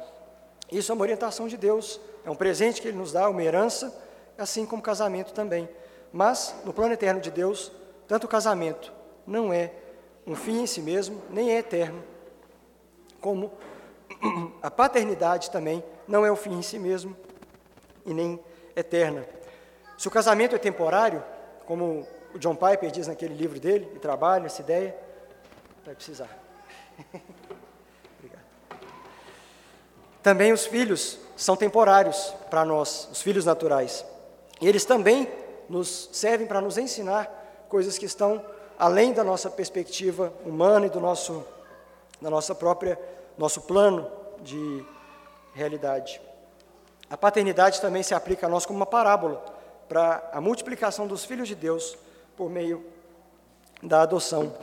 [0.70, 3.94] Isso é uma orientação de Deus, é um presente que Ele nos dá, uma herança,
[4.38, 5.68] assim como casamento também.
[6.12, 7.72] Mas, no plano eterno de Deus,
[8.06, 8.92] tanto o casamento
[9.26, 9.70] não é
[10.26, 12.02] um fim em si mesmo, nem é eterno,
[13.20, 13.52] como
[14.62, 17.16] a paternidade também não é um fim em si mesmo
[18.04, 18.40] e nem
[18.74, 19.24] eterna.
[19.96, 21.22] Se o casamento é temporário,
[21.66, 24.96] como o John Piper diz naquele livro dele, e trabalha essa ideia,
[25.84, 26.28] vai precisar.
[28.18, 28.44] Obrigado.
[30.22, 34.04] Também os filhos são temporários para nós, os filhos naturais.
[34.60, 35.28] E eles também
[35.68, 38.44] nos servem para nos ensinar coisas que estão
[38.78, 41.44] além da nossa perspectiva humana e do nosso
[42.20, 42.98] da nossa própria
[43.38, 44.10] nosso plano
[44.42, 44.84] de
[45.54, 46.20] realidade.
[47.08, 49.42] A paternidade também se aplica a nós como uma parábola
[49.88, 51.98] para a multiplicação dos filhos de Deus
[52.36, 52.84] por meio
[53.82, 54.54] da adoção.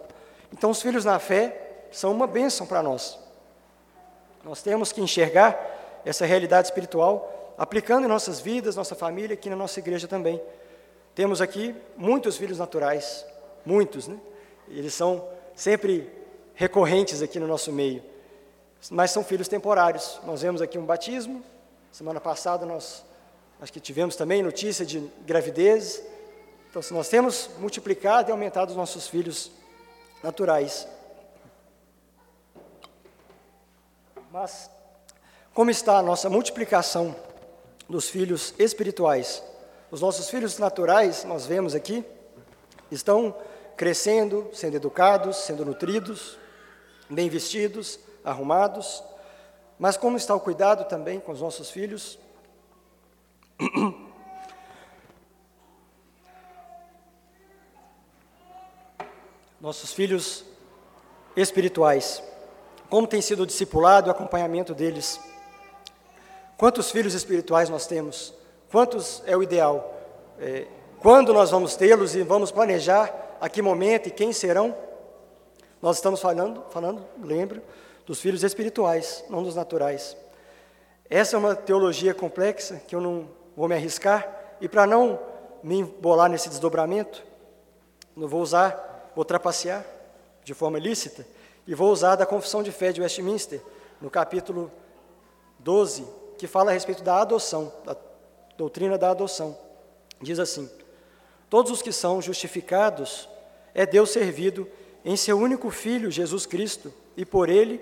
[0.53, 3.17] Então, os filhos na fé são uma bênção para nós.
[4.43, 5.57] Nós temos que enxergar
[6.05, 10.41] essa realidade espiritual aplicando em nossas vidas, nossa família, aqui na nossa igreja também.
[11.15, 13.25] Temos aqui muitos filhos naturais,
[13.65, 14.17] muitos, né?
[14.69, 16.09] Eles são sempre
[16.53, 18.03] recorrentes aqui no nosso meio,
[18.91, 20.19] mas são filhos temporários.
[20.25, 21.43] Nós vemos aqui um batismo,
[21.91, 23.03] semana passada nós
[23.59, 26.03] Acho que tivemos também notícia de gravidez.
[26.69, 29.51] Então, se nós temos multiplicado e aumentado os nossos filhos
[30.23, 30.87] naturais.
[34.39, 34.69] Mas,
[35.51, 37.15] como está a nossa multiplicação
[37.89, 39.41] dos filhos espirituais?
[39.89, 42.05] Os nossos filhos naturais, nós vemos aqui,
[42.91, 43.35] estão
[43.75, 46.37] crescendo, sendo educados, sendo nutridos,
[47.09, 49.03] bem vestidos, arrumados.
[49.79, 52.19] Mas como está o cuidado também com os nossos filhos
[59.59, 60.45] Nossos filhos
[61.35, 62.21] espirituais,
[62.89, 65.19] como tem sido o discipulado o acompanhamento deles?
[66.57, 68.33] Quantos filhos espirituais nós temos?
[68.71, 69.93] Quantos é o ideal?
[70.39, 70.65] É,
[70.99, 74.75] quando nós vamos tê-los e vamos planejar a que momento e quem serão?
[75.81, 77.61] Nós estamos falando, falando, lembro,
[78.05, 80.17] dos filhos espirituais, não dos naturais.
[81.09, 84.27] Essa é uma teologia complexa que eu não vou me arriscar,
[84.59, 85.19] e para não
[85.61, 87.23] me embolar nesse desdobramento,
[88.15, 89.85] não vou usar, vou trapacear
[90.43, 91.25] de forma ilícita,
[91.67, 93.61] e vou usar da Confissão de Fé de Westminster,
[93.99, 94.71] no capítulo
[95.59, 97.95] 12, que fala a respeito da adoção, da
[98.57, 99.57] doutrina da adoção.
[100.21, 100.69] Diz assim:
[101.49, 103.27] Todos os que são justificados
[103.73, 104.67] é Deus servido
[105.03, 107.81] em seu único Filho, Jesus Cristo, e por ele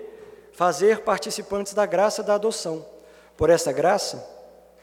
[0.52, 2.84] fazer participantes da graça da adoção
[3.36, 4.26] Por essa graça,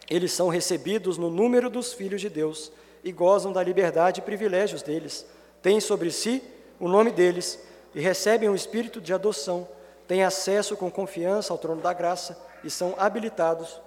[0.08, 2.72] eles são recebidos no número dos filhos de Deus
[3.04, 5.26] e gozam da liberdade e privilégios deles.
[5.62, 6.44] Têm sobre si
[6.80, 7.60] o nome deles
[7.94, 9.68] e recebem o espírito de adoção,
[10.08, 13.82] têm acesso com confiança ao trono da graça e são habilitados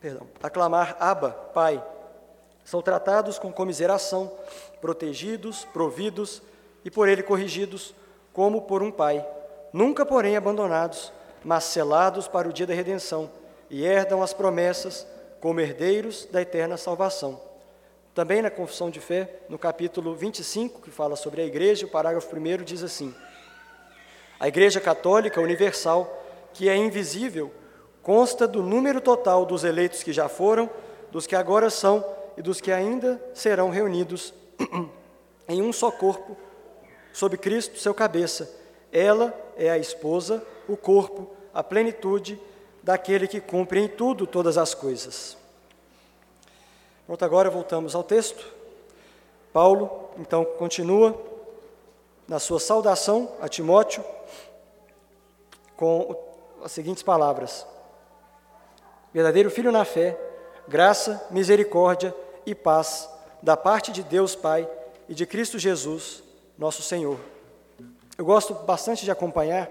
[0.00, 1.82] perdão, a clamar Abba, Pai.
[2.64, 4.32] São tratados com comiseração,
[4.80, 6.42] protegidos, providos
[6.84, 7.94] e por ele corrigidos,
[8.32, 9.26] como por um pai.
[9.72, 11.12] Nunca, porém, abandonados,
[11.44, 13.30] mas selados para o dia da redenção,
[13.68, 15.06] e herdam as promessas
[15.40, 17.40] como herdeiros da eterna salvação.
[18.14, 22.34] Também na Confissão de Fé, no capítulo 25, que fala sobre a igreja, o parágrafo
[22.34, 23.14] 1 diz assim:
[24.38, 27.52] A Igreja Católica Universal, que é invisível,
[28.02, 30.68] consta do número total dos eleitos que já foram,
[31.12, 32.04] dos que agora são
[32.36, 34.34] e dos que ainda serão reunidos
[35.48, 36.36] em um só corpo,
[37.12, 38.50] sob Cristo, seu cabeça.
[38.92, 42.40] Ela é a esposa, o corpo, a plenitude
[42.82, 45.39] daquele que cumpre em tudo todas as coisas.
[47.10, 48.46] Pronto, agora voltamos ao texto.
[49.52, 51.20] Paulo, então, continua
[52.28, 54.04] na sua saudação a Timóteo
[55.76, 56.14] com
[56.62, 57.66] as seguintes palavras:
[59.12, 60.16] Verdadeiro filho na fé,
[60.68, 62.14] graça, misericórdia
[62.46, 63.10] e paz
[63.42, 64.70] da parte de Deus Pai
[65.08, 66.22] e de Cristo Jesus,
[66.56, 67.18] nosso Senhor.
[68.16, 69.68] Eu gosto bastante de acompanhar,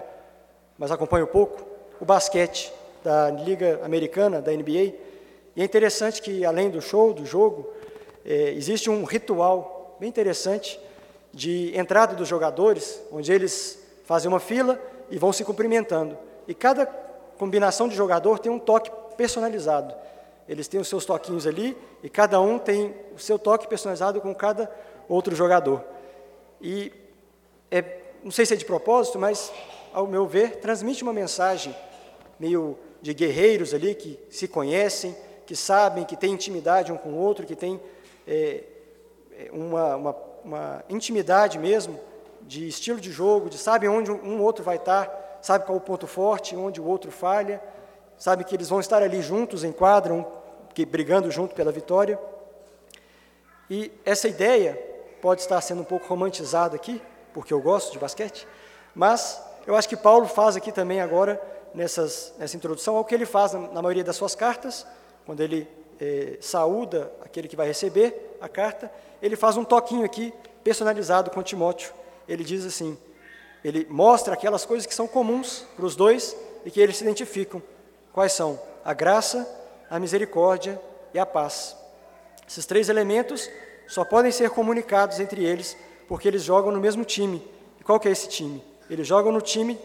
[0.77, 1.65] mas acompanho pouco,
[2.01, 2.69] o basquete
[3.01, 5.07] da Liga Americana, da NBA,
[5.59, 7.69] e é interessante que, além do show, do jogo,
[8.25, 10.79] é, existe um ritual bem interessante
[11.33, 16.17] de entrada dos jogadores, onde eles fazem uma fila e vão se cumprimentando.
[16.47, 16.85] E cada
[17.37, 19.93] combinação de jogador tem um toque personalizado.
[20.47, 24.33] Eles têm os seus toquinhos ali e cada um tem o seu toque personalizado com
[24.33, 24.73] cada
[25.09, 25.83] outro jogador.
[26.61, 26.89] E
[27.69, 27.83] é,
[28.23, 29.51] não sei se é de propósito, mas
[29.91, 31.75] ao meu ver transmite uma mensagem
[32.39, 35.13] meio de guerreiros ali que se conhecem,
[35.49, 37.81] que sabem, que têm intimidade um com o outro, que têm
[38.27, 38.63] é,
[39.31, 41.99] é, uma, uma, uma, intimidade mesmo
[42.43, 45.83] de estilo de jogo, de sabem onde um outro vai estar, sabe qual é o
[45.83, 47.59] ponto forte, onde o outro falha,
[48.15, 50.23] sabe que eles vão estar ali juntos em quadra, um,
[50.71, 52.19] que, brigando junto pela vitória.
[53.71, 54.79] E essa ideia
[55.19, 57.01] pode estar sendo um pouco romantizada aqui,
[57.33, 58.47] porque eu gosto de basquete,
[58.93, 61.41] mas eu acho que Paulo faz aqui também agora,
[61.73, 64.85] nessas, nessa introdução, ao que ele faz na, na maioria das suas cartas,
[65.29, 65.67] quando ele
[66.01, 71.43] é, saúda aquele que vai receber a carta, ele faz um toquinho aqui, personalizado com
[71.43, 71.93] Timóteo.
[72.27, 72.97] Ele diz assim:
[73.63, 77.61] ele mostra aquelas coisas que são comuns para os dois e que eles se identificam.
[78.11, 78.59] Quais são?
[78.83, 79.47] A graça,
[79.87, 80.81] a misericórdia
[81.13, 81.77] e a paz.
[82.49, 83.47] Esses três elementos
[83.87, 87.47] só podem ser comunicados entre eles porque eles jogam no mesmo time.
[87.79, 88.63] E qual que é esse time?
[88.89, 89.77] Eles jogam no time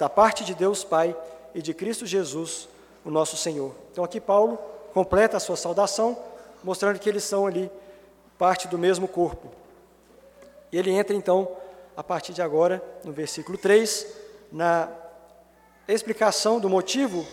[0.00, 1.16] da parte de Deus Pai
[1.54, 2.68] e de Cristo Jesus,
[3.04, 3.74] o nosso Senhor.
[3.92, 4.58] Então aqui Paulo
[4.92, 6.16] completa a sua saudação,
[6.62, 7.70] mostrando que eles são ali
[8.38, 9.50] parte do mesmo corpo.
[10.72, 11.48] E ele entra então,
[11.96, 14.06] a partir de agora, no versículo 3,
[14.50, 14.88] na
[15.86, 17.26] explicação do motivo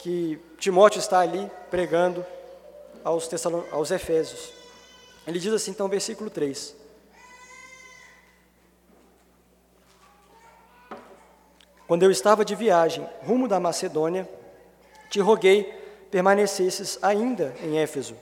[0.00, 2.24] que Timóteo está ali pregando
[3.04, 3.30] aos,
[3.70, 4.52] aos Efésios.
[5.26, 6.74] Ele diz assim, então, versículo 3:
[11.86, 14.28] Quando eu estava de viagem rumo da Macedônia,
[15.12, 15.64] te roguei
[16.10, 18.16] permanecesses ainda em Éfeso.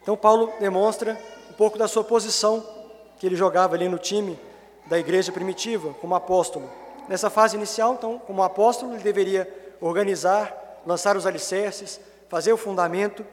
[0.00, 1.18] Então, Paulo demonstra
[1.50, 2.64] um pouco da sua posição
[3.18, 4.38] que ele jogava ali no time
[4.86, 6.70] da igreja primitiva, como apóstolo.
[7.08, 13.26] Nessa fase inicial, então, como apóstolo, ele deveria organizar, lançar os alicerces, fazer o fundamento,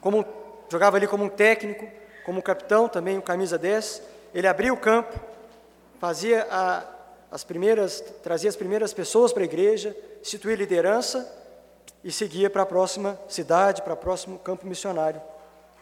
[0.00, 0.24] como
[0.68, 1.88] jogava ali como um técnico,
[2.24, 5.18] como um capitão, também o camisa 10, ele abria o campo,
[5.98, 6.84] fazia a,
[7.34, 11.28] as primeiras, trazia as primeiras pessoas para a igreja, instituía liderança
[12.04, 15.20] e seguia para a próxima cidade, para o próximo campo missionário.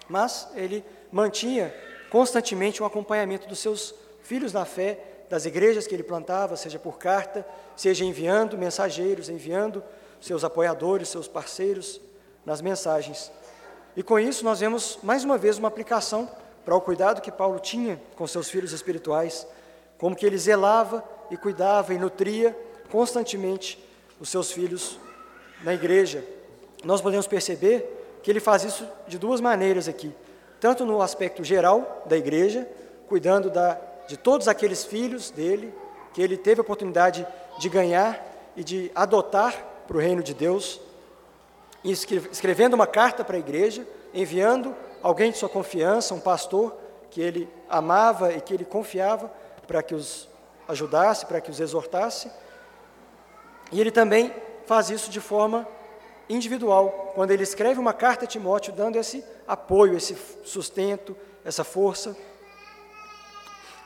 [0.09, 1.71] Mas ele mantinha
[2.09, 4.99] constantemente o acompanhamento dos seus filhos na fé,
[5.29, 9.85] das igrejas que ele plantava, seja por carta, seja enviando mensageiros, enviando
[10.23, 12.01] seus apoiadores, seus parceiros
[12.47, 13.31] nas mensagens.
[13.95, 16.31] E com isso nós vemos mais uma vez uma aplicação
[16.65, 19.47] para o cuidado que Paulo tinha com seus filhos espirituais,
[19.99, 22.55] como que ele zelava e cuidava e nutria
[22.91, 23.83] constantemente
[24.21, 25.01] os seus filhos
[25.65, 26.23] na igreja.
[26.85, 30.15] Nós podemos perceber que ele faz isso de duas maneiras aqui,
[30.61, 32.69] tanto no aspecto geral da igreja,
[33.09, 35.73] cuidando da, de todos aqueles filhos dele
[36.13, 37.27] que ele teve a oportunidade
[37.59, 39.57] de ganhar e de adotar
[39.89, 40.83] para o reino de Deus,
[41.83, 46.77] escrevendo uma carta para a igreja, enviando alguém de sua confiança, um pastor
[47.11, 49.33] que ele amava e que ele confiava
[49.67, 50.29] para que os
[50.69, 52.31] ajudasse, para que os exortasse.
[53.71, 54.35] E ele também
[54.67, 55.67] faz isso de forma
[56.29, 62.17] individual, quando ele escreve uma carta a Timóteo, dando esse apoio, esse sustento, essa força.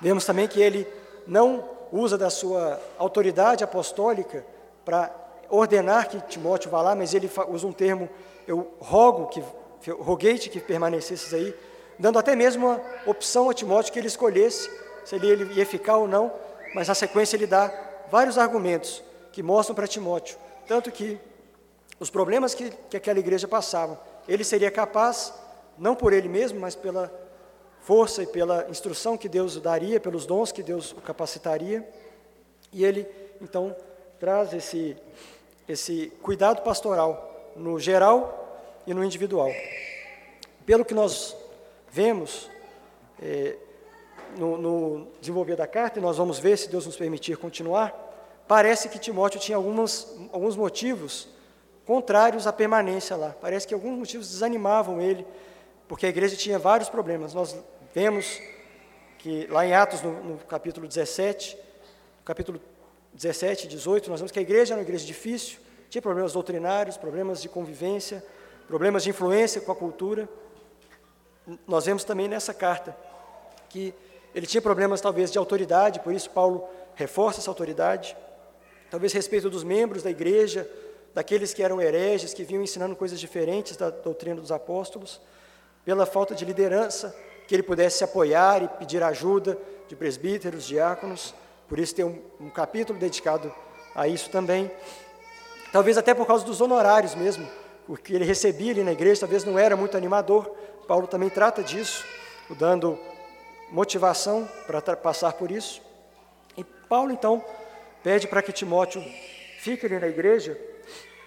[0.00, 0.86] Vemos também que ele
[1.26, 4.44] não usa da sua autoridade apostólica
[4.84, 5.12] para
[5.48, 8.08] ordenar que Timóteo vá lá, mas ele usa um termo,
[8.46, 9.42] eu rogo que,
[9.92, 11.54] roguei-te que permanecesses aí,
[11.98, 14.70] dando até mesmo uma opção a Timóteo que ele escolhesse
[15.04, 16.32] se ele ia ficar ou não,
[16.76, 17.72] mas na sequência ele dá
[18.10, 19.02] vários argumentos
[19.32, 20.36] que mostram para Timóteo,
[20.68, 21.18] tanto que
[21.98, 23.98] os problemas que, que aquela igreja passava,
[24.28, 25.32] ele seria capaz,
[25.78, 27.10] não por ele mesmo, mas pela
[27.80, 31.82] força e pela instrução que Deus daria, pelos dons que Deus o capacitaria,
[32.70, 33.08] e ele
[33.40, 33.74] então
[34.20, 34.98] traz esse,
[35.66, 39.50] esse cuidado pastoral no geral e no individual.
[40.66, 41.34] Pelo que nós
[41.90, 42.50] vemos
[43.22, 43.56] é,
[44.36, 47.94] no, no desenvolver da carta, e nós vamos ver se Deus nos permitir continuar,
[48.46, 51.28] parece que Timóteo tinha algumas, alguns motivos
[51.84, 53.34] contrários à permanência lá.
[53.40, 55.26] Parece que alguns motivos desanimavam ele,
[55.88, 57.32] porque a igreja tinha vários problemas.
[57.32, 57.56] Nós
[57.94, 58.40] vemos
[59.18, 62.60] que lá em Atos, no, no capítulo 17, no capítulo
[63.14, 65.58] 17 e 18, nós vemos que a igreja era uma igreja difícil,
[65.88, 68.22] tinha problemas doutrinários, problemas de convivência,
[68.66, 70.28] problemas de influência com a cultura.
[71.66, 72.96] Nós vemos também nessa carta
[73.68, 73.94] que
[74.36, 78.14] ele tinha problemas talvez de autoridade, por isso Paulo reforça essa autoridade,
[78.90, 80.70] talvez respeito dos membros da igreja,
[81.14, 85.22] daqueles que eram hereges, que vinham ensinando coisas diferentes da doutrina dos apóstolos,
[85.86, 87.16] pela falta de liderança,
[87.48, 89.56] que ele pudesse se apoiar e pedir ajuda
[89.88, 91.34] de presbíteros, diáconos,
[91.66, 93.50] por isso tem um, um capítulo dedicado
[93.94, 94.70] a isso também.
[95.72, 97.48] Talvez até por causa dos honorários mesmo,
[97.88, 100.54] o que ele recebia ali na igreja talvez não era muito animador.
[100.86, 102.04] Paulo também trata disso,
[102.50, 102.98] dando
[103.70, 105.82] motivação para passar por isso.
[106.56, 107.44] E Paulo então
[108.02, 109.02] pede para que Timóteo
[109.58, 110.58] fique ali na igreja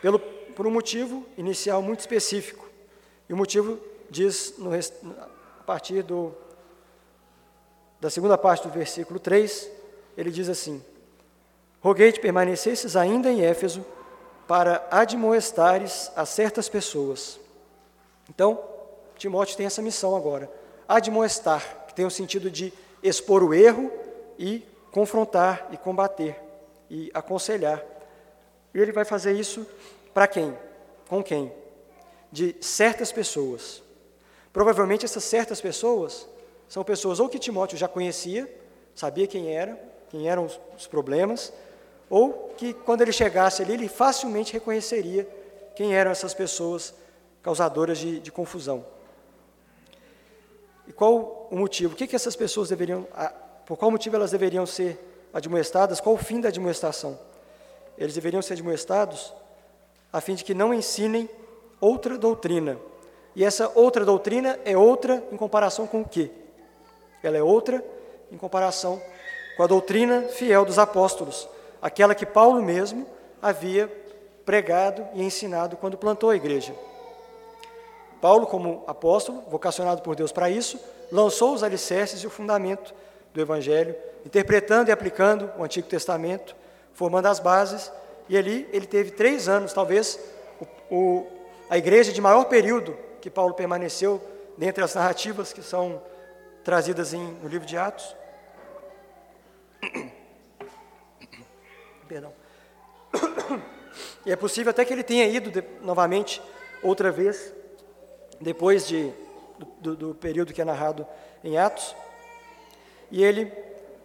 [0.01, 2.67] pelo, por um motivo inicial muito específico.
[3.27, 3.79] E o motivo
[4.09, 6.33] diz no, a partir do,
[7.99, 9.69] da segunda parte do versículo 3,
[10.17, 10.83] ele diz assim:
[11.81, 13.85] Roguei-te permanecesses ainda em Éfeso
[14.47, 17.39] para admoestares a certas pessoas.
[18.29, 18.63] Então,
[19.17, 20.51] Timóteo tem essa missão agora,
[20.87, 21.63] admoestar,
[22.00, 22.72] tem o sentido de
[23.04, 23.91] expor o erro
[24.38, 26.34] e confrontar e combater
[26.89, 27.84] e aconselhar.
[28.74, 29.68] E ele vai fazer isso
[30.14, 30.58] para quem?
[31.10, 31.52] Com quem?
[32.32, 33.84] De certas pessoas.
[34.54, 36.26] Provavelmente essas certas pessoas
[36.70, 38.50] são pessoas ou que Timóteo já conhecia,
[38.95, 39.78] sabia quem era,
[40.10, 40.47] quem eram
[40.78, 41.52] os, problemas,
[42.10, 45.28] ou que quando ele chegasse ali, ele facilmente reconheceria
[45.76, 46.93] quem eram essas pessoas
[47.43, 48.86] causadoras de, de confusão.
[50.89, 51.93] E qual o motivo?
[51.93, 53.07] O que, que essas pessoas deveriam,
[53.65, 54.99] por qual motivo elas deveriam ser
[55.31, 56.01] admoestadas?
[56.01, 57.17] Qual o fim da admoestação?
[57.99, 59.33] eles deveriam ser admoestados
[60.11, 61.29] a fim de que não ensinem
[61.81, 62.77] outra doutrina.
[63.35, 66.31] E essa outra doutrina é outra em comparação com o quê?
[67.21, 67.83] Ela é outra
[68.31, 69.01] em comparação
[69.57, 71.47] com a doutrina fiel dos apóstolos,
[71.81, 73.05] aquela que Paulo mesmo
[73.41, 73.87] havia
[74.45, 76.73] pregado e ensinado quando plantou a igreja.
[78.22, 80.80] Paulo, como apóstolo, vocacionado por Deus para isso,
[81.11, 82.93] lançou os alicerces e o fundamento
[83.34, 83.95] do Evangelho,
[84.26, 86.55] interpretando e aplicando o Antigo Testamento
[86.99, 87.89] formando as bases,
[88.28, 90.20] e ali ele teve três anos, talvez
[90.59, 91.28] o, o,
[91.70, 94.22] a igreja de maior período que Paulo permaneceu,
[94.57, 96.01] dentre as narrativas que são
[96.61, 98.13] trazidas em, no livro de Atos.
[102.05, 102.34] Perdão.
[104.26, 106.41] E é possível até que ele tenha ido de, novamente,
[106.84, 107.53] outra vez,
[108.39, 109.11] depois de,
[109.79, 111.05] do, do período que é narrado
[111.43, 111.95] em Atos,
[113.11, 113.51] e ele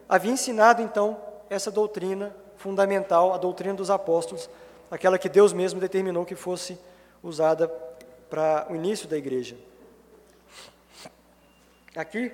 [0.08, 1.18] havia ensinado então
[1.50, 4.48] essa doutrina fundamental, a doutrina dos apóstolos,
[4.90, 6.78] aquela que Deus mesmo determinou que fosse
[7.22, 7.68] usada
[8.30, 9.56] para o início da igreja.
[11.94, 12.32] Aqui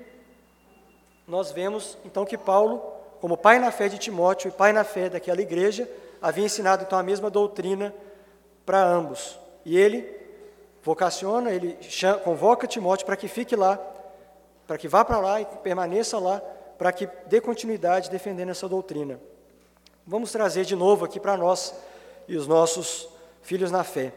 [1.26, 2.82] nós vemos então que Paulo,
[3.20, 5.88] como pai na fé de Timóteo e pai na fé daquela igreja,
[6.20, 7.94] havia ensinado então a mesma doutrina
[8.64, 9.38] para ambos.
[9.64, 10.19] E ele
[10.82, 13.78] vocaciona, ele chama, convoca Timóteo para que fique lá,
[14.66, 16.40] para que vá para lá e permaneça lá,
[16.78, 19.20] para que dê continuidade defendendo essa doutrina.
[20.06, 21.74] Vamos trazer de novo aqui para nós
[22.26, 23.08] e os nossos
[23.42, 24.12] filhos na fé.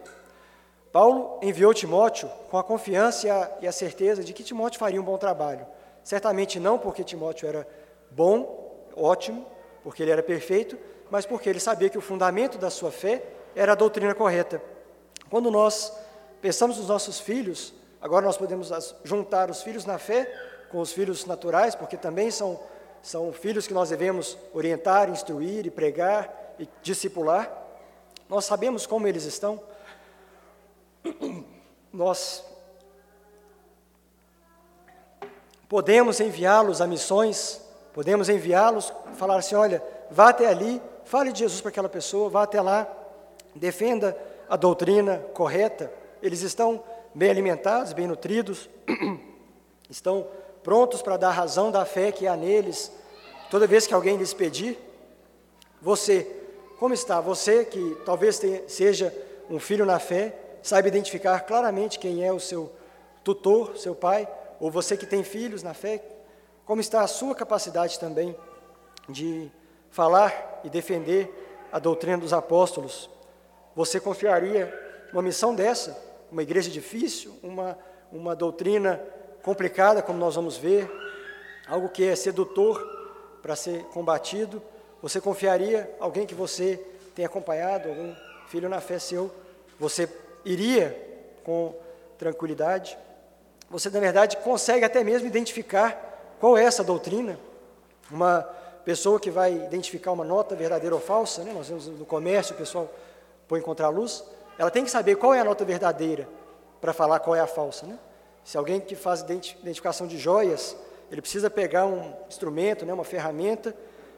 [0.91, 5.01] Paulo enviou Timóteo com a confiança e a, e a, certeza de que Timóteo faria
[5.01, 5.65] um bom trabalho.
[6.03, 7.67] Certamente não porque Timóteo era
[8.11, 9.45] bom, ótimo,
[9.83, 10.77] porque ele era perfeito,
[11.09, 13.23] mas porque ele sabia que o fundamento da sua fé
[13.55, 14.61] era a doutrina correta.
[15.29, 15.91] Quando nós
[16.43, 18.69] pensamos nos nossos filhos, agora nós podemos
[19.03, 20.29] juntar os filhos na fé
[20.69, 22.59] com os filhos naturais, porque também são
[23.01, 27.51] são filhos que nós devemos orientar, instruir e pregar e discipular.
[28.29, 29.61] Nós sabemos como eles estão.
[31.91, 32.45] Nós
[35.67, 37.61] podemos enviá-los a missões,
[37.93, 42.43] podemos enviá-los, falar assim: olha, vá até ali, fale de Jesus para aquela pessoa, vá
[42.43, 42.87] até lá,
[43.53, 44.17] defenda
[44.49, 46.02] a doutrina correta.
[46.23, 46.81] Eles estão
[47.13, 48.69] bem alimentados, bem nutridos,
[49.89, 50.25] estão
[50.63, 52.89] prontos para dar razão da fé que há neles,
[53.51, 54.79] toda vez que alguém lhes pedir.
[55.81, 56.25] Você,
[56.79, 57.19] como está?
[57.19, 59.13] Você que talvez tenha, seja
[59.49, 62.71] um filho na fé, saiba identificar claramente quem é o seu
[63.21, 64.25] tutor, seu pai,
[64.61, 66.01] ou você que tem filhos na fé,
[66.65, 68.33] como está a sua capacidade também
[69.09, 69.51] de
[69.91, 73.09] falar e defender a doutrina dos apóstolos?
[73.75, 74.73] Você confiaria
[75.11, 77.77] uma missão dessa, uma igreja difícil, uma,
[78.11, 78.99] uma doutrina
[79.43, 80.91] complicada, como nós vamos ver,
[81.67, 82.81] algo que é sedutor
[83.39, 84.59] para ser combatido?
[84.99, 88.15] Você confiaria alguém que você tem acompanhado, algum
[88.47, 89.29] filho na fé seu?
[89.79, 90.09] Você
[90.43, 90.97] iria
[91.43, 91.75] com
[92.17, 92.97] tranquilidade?
[93.69, 97.37] Você, na verdade, consegue até mesmo identificar qual é essa doutrina?
[98.09, 98.41] Uma
[98.83, 101.53] pessoa que vai identificar uma nota verdadeira ou falsa, né?
[101.53, 102.91] nós vemos no comércio, o pessoal
[103.47, 104.23] põe contra a luz,
[104.57, 106.27] ela tem que saber qual é a nota verdadeira
[106.79, 107.85] para falar qual é a falsa.
[107.85, 107.97] Né?
[108.43, 110.75] Se alguém que faz identificação de joias,
[111.09, 113.75] ele precisa pegar um instrumento, né, uma ferramenta,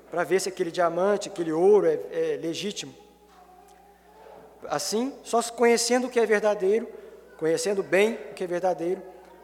[0.09, 2.93] para ver se aquele diamante, aquele ouro é, é legítimo.
[4.67, 6.87] Assim, só conhecendo o que é verdadeiro,
[7.37, 9.01] conhecendo bem o que é verdadeiro,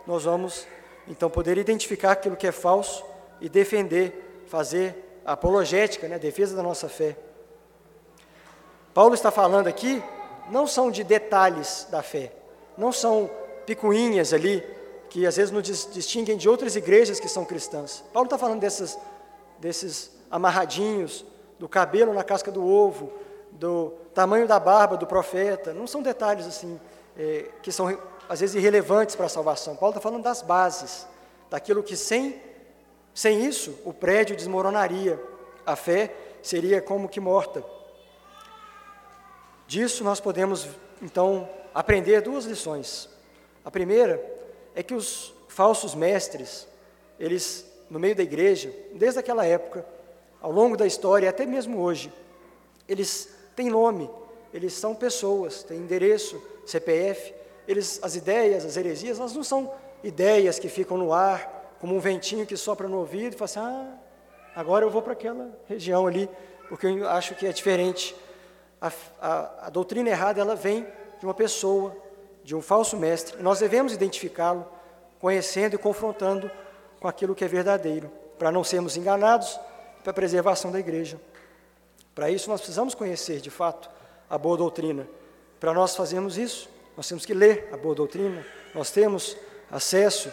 [0.07, 0.65] nós vamos
[1.07, 3.03] então poder identificar aquilo que é falso
[3.39, 7.15] e defender, fazer apologética, né, defesa da nossa fé.
[8.93, 10.01] Paulo está falando aqui,
[10.51, 12.31] não são de detalhes da fé,
[12.77, 13.29] não são
[13.65, 14.61] picuinhas ali,
[15.09, 18.03] que às vezes nos distinguem de outras igrejas que são cristãs.
[18.13, 18.97] Paulo está falando dessas,
[19.59, 21.25] desses amarradinhos,
[21.57, 23.11] do cabelo na casca do ovo,
[23.51, 25.73] do tamanho da barba do profeta.
[25.73, 26.79] Não são detalhes assim
[27.17, 27.97] é, que são
[28.27, 29.75] às vezes irrelevantes para a salvação.
[29.75, 31.05] Paulo está falando das bases,
[31.49, 32.41] daquilo que sem,
[33.13, 35.21] sem isso o prédio desmoronaria.
[35.65, 37.63] A fé seria como que morta.
[39.71, 40.67] Disso nós podemos
[41.01, 43.07] então aprender duas lições.
[43.63, 44.21] A primeira
[44.75, 46.67] é que os falsos mestres,
[47.17, 49.85] eles, no meio da igreja, desde aquela época,
[50.41, 52.11] ao longo da história, até mesmo hoje,
[52.85, 54.09] eles têm nome,
[54.53, 57.33] eles são pessoas, têm endereço, CPF,
[57.65, 61.99] eles, as ideias, as heresias, elas não são ideias que ficam no ar, como um
[62.01, 63.97] ventinho que sopra no ouvido e fala assim, ah,
[64.53, 66.29] agora eu vou para aquela região ali,
[66.67, 68.13] porque eu acho que é diferente.
[68.81, 70.85] A, a, a doutrina errada, ela vem
[71.19, 71.95] de uma pessoa,
[72.43, 73.41] de um falso mestre.
[73.41, 74.67] Nós devemos identificá-lo,
[75.19, 76.49] conhecendo e confrontando
[76.99, 79.59] com aquilo que é verdadeiro, para não sermos enganados,
[80.03, 81.19] para a preservação da igreja.
[82.15, 83.89] Para isso, nós precisamos conhecer, de fato,
[84.29, 85.07] a boa doutrina.
[85.59, 89.37] Para nós fazermos isso, nós temos que ler a boa doutrina, nós temos
[89.69, 90.31] acesso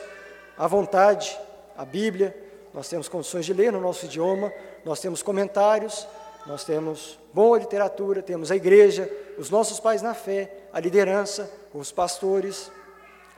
[0.56, 1.38] à vontade,
[1.76, 2.36] à Bíblia,
[2.74, 4.52] nós temos condições de ler no nosso idioma,
[4.84, 6.06] nós temos comentários,
[6.46, 9.08] nós temos boa literatura, temos a igreja,
[9.38, 12.68] os nossos pais na fé, a liderança, os pastores.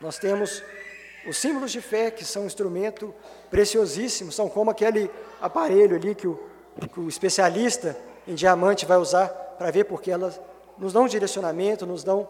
[0.01, 0.63] Nós temos
[1.29, 3.15] os símbolos de fé, que são um instrumento
[3.51, 6.41] preciosíssimo, são como aquele aparelho ali que o,
[6.95, 7.95] que o especialista
[8.27, 9.29] em diamante vai usar
[9.59, 10.41] para ver, porque elas
[10.79, 12.27] nos dão direcionamento, nos dão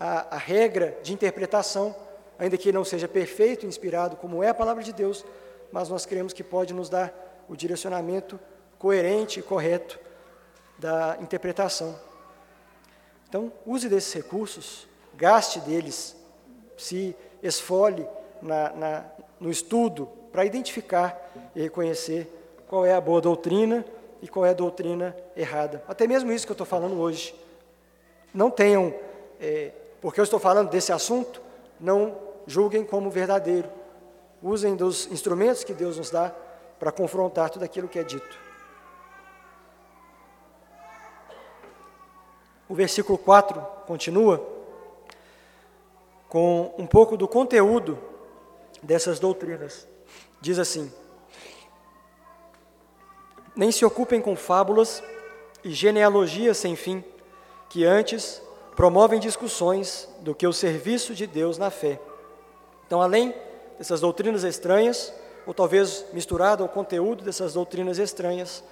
[0.00, 1.94] a, a regra de interpretação,
[2.38, 5.22] ainda que não seja perfeito, inspirado, como é a palavra de Deus,
[5.70, 7.12] mas nós cremos que pode nos dar
[7.46, 8.40] o direcionamento
[8.78, 10.00] coerente e correto
[10.80, 11.94] da interpretação.
[13.28, 16.16] Então, use desses recursos, gaste deles,
[16.76, 18.08] se esfole
[18.40, 19.04] na, na,
[19.38, 22.26] no estudo para identificar e reconhecer
[22.66, 23.84] qual é a boa doutrina
[24.22, 25.84] e qual é a doutrina errada.
[25.86, 27.34] Até mesmo isso que eu estou falando hoje.
[28.32, 28.94] Não tenham,
[29.38, 31.42] é, porque eu estou falando desse assunto,
[31.78, 32.16] não
[32.46, 33.68] julguem como verdadeiro.
[34.42, 36.32] Usem dos instrumentos que Deus nos dá
[36.78, 38.49] para confrontar tudo aquilo que é dito.
[42.70, 44.40] O versículo 4 continua
[46.28, 47.98] com um pouco do conteúdo
[48.80, 49.88] dessas doutrinas.
[50.40, 50.88] Diz assim:
[53.56, 55.02] Nem se ocupem com fábulas
[55.64, 57.02] e genealogias sem fim,
[57.68, 58.40] que antes
[58.76, 61.98] promovem discussões do que o serviço de Deus na fé.
[62.86, 63.34] Então, além
[63.78, 65.12] dessas doutrinas estranhas,
[65.44, 68.62] ou talvez misturado ao conteúdo dessas doutrinas estranhas,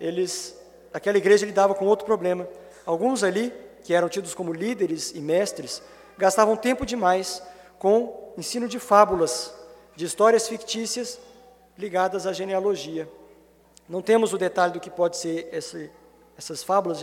[0.00, 0.58] eles,
[0.90, 2.48] aquela igreja lidava com outro problema,
[2.90, 5.80] Alguns ali, que eram tidos como líderes e mestres,
[6.18, 7.40] gastavam tempo demais
[7.78, 9.54] com ensino de fábulas,
[9.94, 11.16] de histórias fictícias
[11.78, 13.08] ligadas à genealogia.
[13.88, 15.88] Não temos o detalhe do que pode ser esse,
[16.36, 16.98] essas fábulas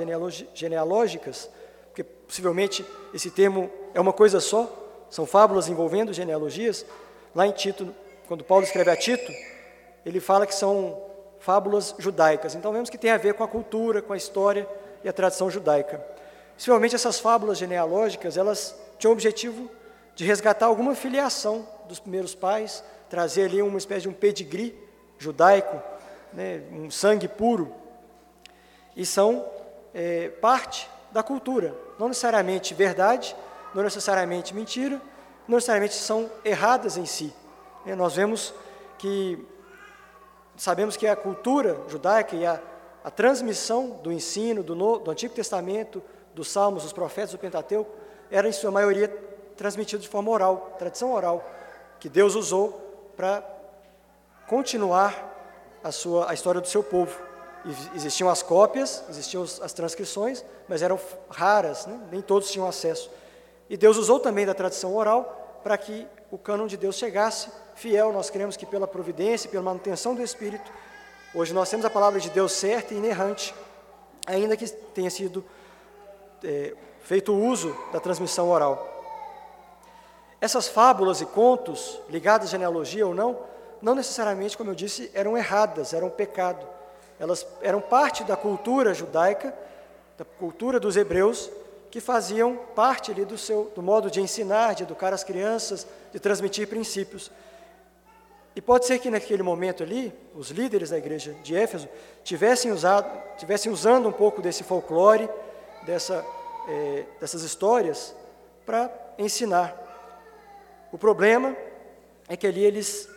[0.53, 1.49] genealógicas,
[1.85, 4.69] porque possivelmente esse termo é uma coisa só,
[5.09, 6.85] são fábulas envolvendo genealogias.
[7.33, 7.95] Lá em Tito,
[8.27, 9.31] quando Paulo escreve a Tito,
[10.05, 11.01] ele fala que são
[11.39, 12.55] fábulas judaicas.
[12.55, 14.67] Então vemos que tem a ver com a cultura, com a história
[15.03, 16.03] e a tradição judaica.
[16.55, 19.69] Possivelmente essas fábulas genealógicas, elas tinham o objetivo
[20.15, 24.75] de resgatar alguma filiação dos primeiros pais, trazer ali uma espécie de um pedigree
[25.19, 25.81] judaico,
[26.33, 27.73] né, um sangue puro,
[28.95, 29.45] e são
[29.93, 33.35] é, parte da cultura, não necessariamente verdade,
[33.73, 34.99] não necessariamente mentira,
[35.47, 37.33] não necessariamente são erradas em si.
[37.85, 38.53] É, nós vemos
[38.97, 39.45] que,
[40.55, 42.59] sabemos que a cultura judaica e a,
[43.07, 46.03] a transmissão do ensino do, no, do Antigo Testamento,
[46.35, 47.89] dos Salmos, dos Profetas, do Pentateuco,
[48.29, 49.07] era em sua maioria
[49.55, 51.49] transmitido de forma oral, tradição oral,
[52.01, 53.41] que Deus usou para
[54.45, 57.17] continuar a, sua, a história do seu povo.
[57.95, 60.99] Existiam as cópias, existiam as transcrições, mas eram
[61.29, 61.97] raras, né?
[62.11, 63.09] nem todos tinham acesso.
[63.69, 68.11] E Deus usou também da tradição oral para que o cânon de Deus chegasse fiel.
[68.11, 70.69] Nós cremos que pela providência, pela manutenção do Espírito,
[71.37, 73.53] hoje nós temos a palavra de Deus certa e inerrante,
[74.25, 75.45] ainda que tenha sido
[76.43, 76.73] é,
[77.03, 78.95] feito uso da transmissão oral.
[80.41, 83.37] Essas fábulas e contos, ligadas à genealogia ou não,
[83.83, 86.67] não necessariamente, como eu disse, eram erradas, eram pecado.
[87.19, 89.53] Elas eram parte da cultura judaica,
[90.17, 91.51] da cultura dos hebreus,
[91.91, 96.19] que faziam parte ali do seu do modo de ensinar, de educar as crianças, de
[96.19, 97.31] transmitir princípios.
[98.57, 101.87] E pode ser que naquele momento ali, os líderes da igreja de Éfeso
[102.23, 105.29] tivessem usado, tivessem usando um pouco desse folclore,
[105.85, 106.25] dessa,
[106.67, 108.15] é, dessas histórias,
[108.65, 109.77] para ensinar.
[110.91, 111.55] O problema
[112.27, 113.07] é que ali eles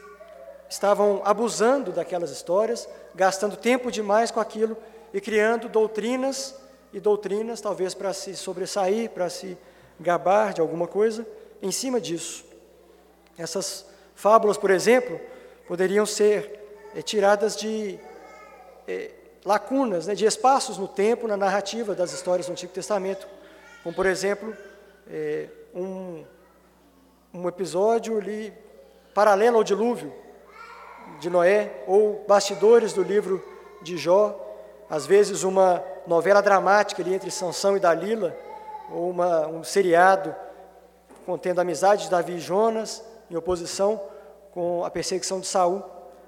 [0.69, 4.77] estavam abusando daquelas histórias, gastando tempo demais com aquilo
[5.11, 6.55] e criando doutrinas
[6.93, 9.57] e doutrinas, talvez para se sobressair, para se
[9.99, 11.27] gabar de alguma coisa,
[11.63, 12.45] em cima disso.
[13.39, 15.19] Essas fábulas, por exemplo,
[15.71, 17.97] poderiam ser é, tiradas de
[18.89, 19.13] é,
[19.45, 23.29] lacunas, né, de espaços no tempo, na narrativa das histórias do Antigo Testamento,
[23.85, 24.53] como, por exemplo,
[25.09, 26.25] é, um,
[27.33, 28.53] um episódio ali
[29.15, 30.13] paralelo ao dilúvio,
[31.21, 33.41] de Noé, ou bastidores do livro
[33.81, 34.37] de Jó,
[34.91, 38.37] às vezes uma novela dramática ali entre Sansão e Dalila,
[38.91, 40.35] ou uma, um seriado
[41.25, 44.10] contendo a amizade de Davi e Jonas, em oposição
[44.53, 45.83] com a perseguição de Saul.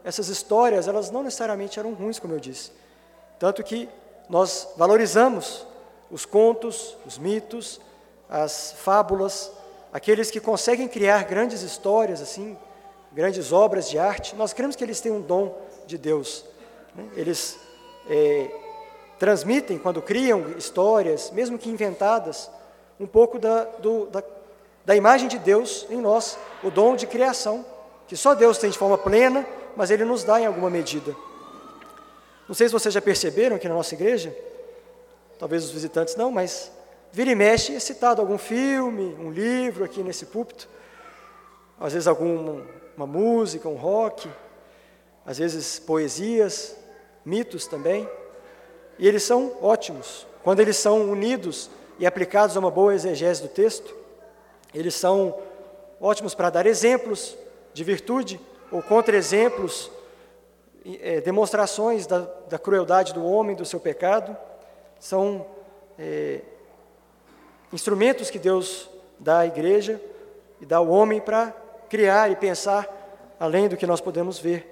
[0.04, 2.72] Essas histórias, elas não necessariamente eram ruins, como eu disse.
[3.38, 3.88] Tanto que
[4.28, 5.66] nós valorizamos
[6.10, 7.80] os contos, os mitos,
[8.28, 9.50] as fábulas,
[9.92, 12.56] aqueles que conseguem criar grandes histórias assim,
[13.12, 15.54] grandes obras de arte, nós cremos que eles têm um dom
[15.86, 16.44] de Deus.
[16.94, 17.06] Né?
[17.14, 17.58] Eles
[18.08, 18.50] é,
[19.18, 22.50] transmitem, quando criam histórias, mesmo que inventadas,
[22.98, 24.22] um pouco da, do, da,
[24.84, 27.64] da imagem de Deus em nós, o dom de criação,
[28.12, 31.16] que só Deus tem de forma plena, mas Ele nos dá em alguma medida.
[32.46, 34.36] Não sei se vocês já perceberam aqui na nossa igreja,
[35.38, 36.70] talvez os visitantes não, mas
[37.10, 40.68] vira e mexe é citado algum filme, um livro aqui nesse púlpito,
[41.80, 42.60] às vezes algum
[42.94, 44.30] uma música, um rock,
[45.24, 46.76] às vezes poesias,
[47.24, 48.06] mitos também.
[48.98, 50.26] E eles são ótimos.
[50.44, 53.96] Quando eles são unidos e aplicados a uma boa exegese do texto,
[54.74, 55.34] eles são
[55.98, 57.40] ótimos para dar exemplos
[57.72, 59.90] de virtude ou contra-exemplos,
[61.00, 64.36] é, demonstrações da, da, crueldade do homem, do seu pecado.
[64.98, 65.46] São
[65.98, 66.40] é,
[67.72, 70.00] instrumentos que Deus dá à igreja
[70.60, 71.54] e dá ao homem para
[71.88, 72.88] criar e pensar
[73.38, 74.68] além do que nós podemos ver.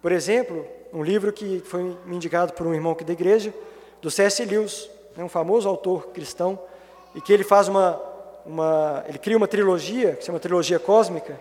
[0.00, 3.54] Por exemplo, um livro que foi me indicado por um irmão aqui da igreja,
[4.00, 4.44] do C.S.
[4.44, 6.58] Lewis, né, um famoso autor cristão,
[7.14, 8.00] e que ele faz uma,
[8.44, 11.38] uma, ele cria uma trilogia, que se chama Trilogia Cósmica,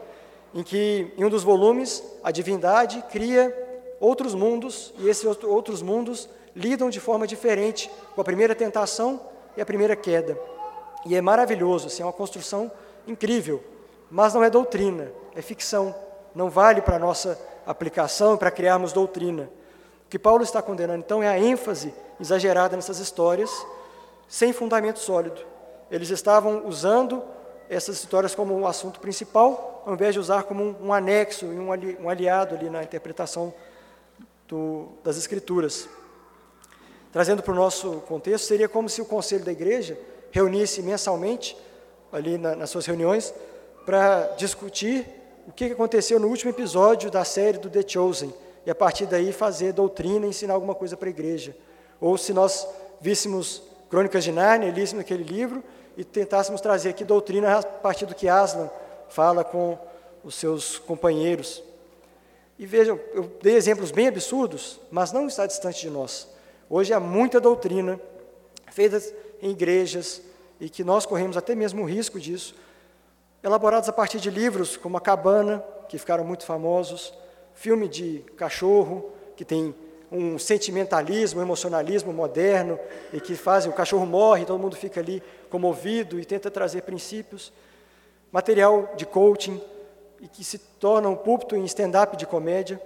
[0.53, 3.55] em que em um dos volumes a divindade cria
[3.99, 9.21] outros mundos e esses outros mundos lidam de forma diferente com a primeira tentação
[9.55, 10.37] e a primeira queda.
[11.05, 12.71] E é maravilhoso, assim, é uma construção
[13.07, 13.63] incrível
[14.11, 15.95] mas não é doutrina, é ficção.
[16.35, 19.49] Não vale para a nossa aplicação, para criarmos doutrina.
[20.05, 23.49] O que Paulo está condenando, então, é a ênfase exagerada nessas histórias,
[24.27, 25.41] sem fundamento sólido.
[25.89, 27.23] Eles estavam usando
[27.71, 31.57] essas histórias como um assunto principal, ao invés de usar como um, um anexo e
[31.57, 33.53] um, ali, um, aliado ali na interpretação
[34.45, 35.87] do, das Escrituras.
[37.13, 39.97] Trazendo para o nosso contexto, seria como se o conselho da igreja
[40.31, 41.57] reunisse mensalmente,
[42.11, 43.33] ali na, nas suas reuniões,
[43.85, 45.07] para discutir
[45.47, 48.33] o que aconteceu no último episódio da série do The Chosen,
[48.65, 51.55] e a partir daí fazer doutrina, ensinar alguma coisa para a igreja.
[52.01, 52.67] Ou se nós
[52.99, 55.63] víssemos Crônicas de Nárnia, líssemos aquele livro,
[55.97, 58.69] e tentássemos trazer aqui doutrina a partir do que Aslan
[59.09, 59.77] fala com
[60.23, 61.63] os seus companheiros.
[62.57, 66.27] E vejam, eu dei exemplos bem absurdos, mas não está distante de nós.
[66.69, 67.99] Hoje há muita doutrina
[68.71, 69.01] feita
[69.41, 70.21] em igrejas
[70.59, 72.55] e que nós corremos até mesmo o risco disso,
[73.43, 77.13] elaborados a partir de livros como A Cabana, que ficaram muito famosos,
[77.53, 79.73] filme de cachorro, que tem
[80.11, 82.79] um sentimentalismo, um emocionalismo moderno,
[83.11, 87.53] e que fazem o cachorro morre, todo mundo fica ali comovido e tenta trazer princípios.
[88.31, 89.61] Material de coaching,
[90.21, 92.81] e que se torna um púlpito em stand-up de comédia,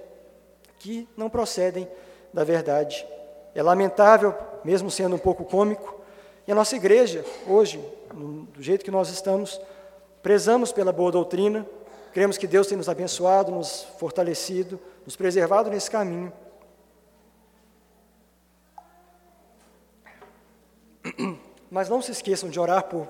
[0.79, 1.87] que não procedem
[2.33, 3.05] da verdade.
[3.53, 6.01] É lamentável, mesmo sendo um pouco cômico,
[6.47, 7.79] e a nossa igreja, hoje,
[8.13, 9.59] do jeito que nós estamos,
[10.23, 11.65] prezamos pela boa doutrina,
[12.13, 16.31] cremos que Deus tem nos abençoado, nos fortalecido, nos preservado nesse caminho.
[21.75, 23.05] Mas não se esqueçam de orar por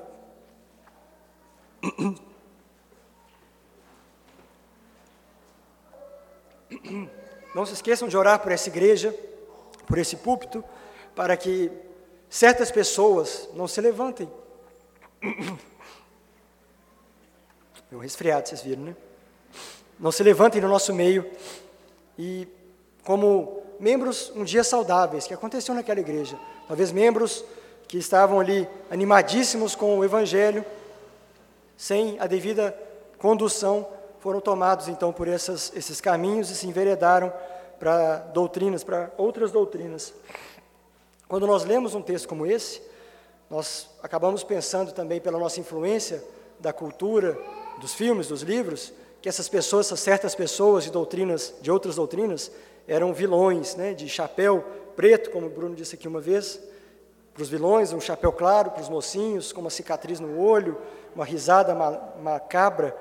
[7.54, 9.16] Não se esqueçam de orar por essa igreja,
[9.86, 10.64] por esse púlpito,
[11.14, 11.72] para que
[12.28, 14.28] certas pessoas não se levantem.
[17.92, 18.96] Meu resfriado, vocês viram, né?
[20.00, 21.32] Não se levantem no nosso meio
[22.18, 22.48] e,
[23.04, 26.36] como membros um dia saudáveis, que aconteceu naquela igreja,
[26.68, 27.46] talvez membros
[27.88, 30.66] que estavam ali animadíssimos com o Evangelho,
[31.78, 32.78] sem a devida
[33.18, 33.88] condução,
[34.20, 37.32] foram tomados então por essas, esses caminhos e se enveredaram
[37.80, 40.14] para doutrinas, para outras doutrinas.
[41.28, 42.82] Quando nós lemos um texto como esse,
[43.50, 46.24] nós acabamos pensando também pela nossa influência
[46.60, 47.38] da cultura,
[47.80, 52.52] dos filmes, dos livros, que essas pessoas, essas certas pessoas de doutrinas, de outras doutrinas,
[52.88, 54.64] eram vilões, né, de chapéu
[54.96, 56.60] preto, como o Bruno disse aqui uma vez,
[57.36, 60.78] para os vilões, um chapéu claro, para os mocinhos, com uma cicatriz no olho,
[61.14, 61.76] uma risada
[62.22, 62.96] macabra.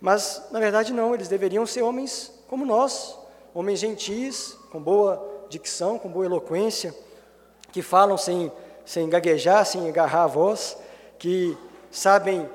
[0.00, 3.18] Mas, na verdade, não, eles deveriam ser homens como nós,
[3.52, 6.94] homens gentis, com boa dicção, com boa eloquência,
[7.72, 8.52] que falam sem,
[8.86, 10.76] sem gaguejar, sem agarrar a voz,
[11.18, 11.58] que
[11.90, 12.48] sabem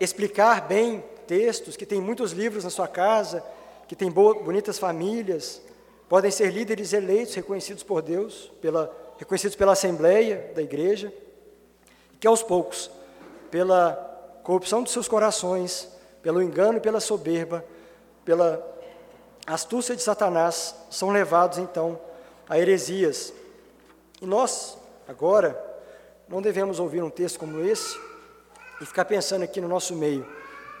[0.00, 3.40] explicar bem textos, que têm muitos livros na sua casa,
[3.86, 5.62] que têm boa, bonitas famílias,
[6.08, 8.92] podem ser líderes eleitos, reconhecidos por Deus, pela,
[9.22, 11.12] reconhecidos pela Assembleia da Igreja,
[12.18, 12.90] que aos poucos,
[13.52, 13.92] pela
[14.42, 15.88] corrupção dos seus corações,
[16.20, 17.64] pelo engano e pela soberba,
[18.24, 18.60] pela
[19.46, 22.00] astúcia de Satanás, são levados então
[22.48, 23.32] a heresias.
[24.20, 25.56] E nós, agora,
[26.28, 27.96] não devemos ouvir um texto como esse
[28.80, 30.26] e ficar pensando aqui no nosso meio: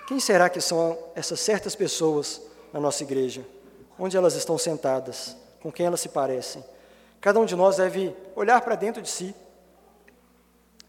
[0.08, 3.46] quem será que são essas certas pessoas na nossa igreja?
[3.96, 5.36] Onde elas estão sentadas?
[5.60, 6.71] Com quem elas se parecem?
[7.22, 9.34] Cada um de nós deve olhar para dentro de si,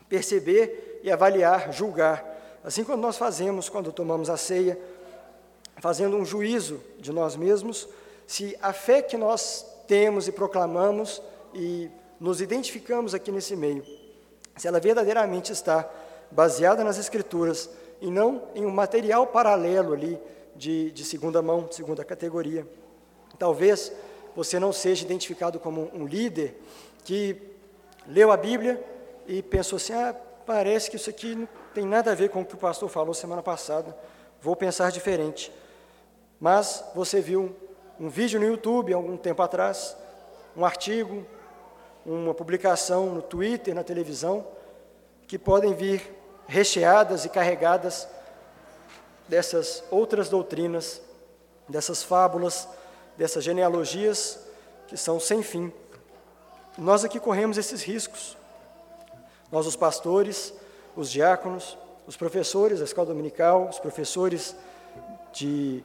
[0.09, 4.79] perceber e avaliar, julgar assim como nós fazemos quando tomamos a ceia,
[5.77, 7.87] fazendo um juízo de nós mesmos,
[8.25, 11.21] se a fé que nós temos e proclamamos
[11.53, 13.85] e nos identificamos aqui nesse meio,
[14.55, 15.89] se ela verdadeiramente está
[16.31, 17.69] baseada nas Escrituras
[17.99, 20.17] e não em um material paralelo ali
[20.55, 22.65] de, de segunda mão, de segunda categoria.
[23.37, 23.91] Talvez
[24.35, 26.59] você não seja identificado como um líder
[27.03, 27.39] que
[28.07, 28.83] leu a Bíblia
[29.27, 30.15] e pensou assim: ah,
[30.45, 33.41] parece que isso aqui tem nada a ver com o que o pastor falou semana
[33.41, 33.95] passada,
[34.41, 35.51] vou pensar diferente.
[36.39, 37.55] Mas você viu
[37.99, 39.95] um vídeo no YouTube algum tempo atrás,
[40.55, 41.25] um artigo,
[42.05, 44.45] uma publicação no Twitter, na televisão,
[45.27, 46.13] que podem vir
[46.47, 48.07] recheadas e carregadas
[49.27, 51.01] dessas outras doutrinas,
[51.67, 52.67] dessas fábulas,
[53.17, 54.39] dessas genealogias
[54.87, 55.71] que são sem fim.
[56.77, 58.37] Nós aqui corremos esses riscos.
[59.51, 60.53] Nós, os pastores,
[60.95, 64.55] os diáconos, os professores da escola dominical, os professores
[65.31, 65.83] de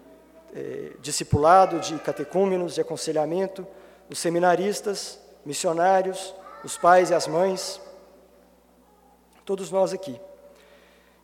[0.55, 3.67] eh, discipulado, de catecúmenos, de aconselhamento,
[4.11, 7.81] os seminaristas, missionários, os pais e as mães,
[9.45, 10.21] todos nós aqui.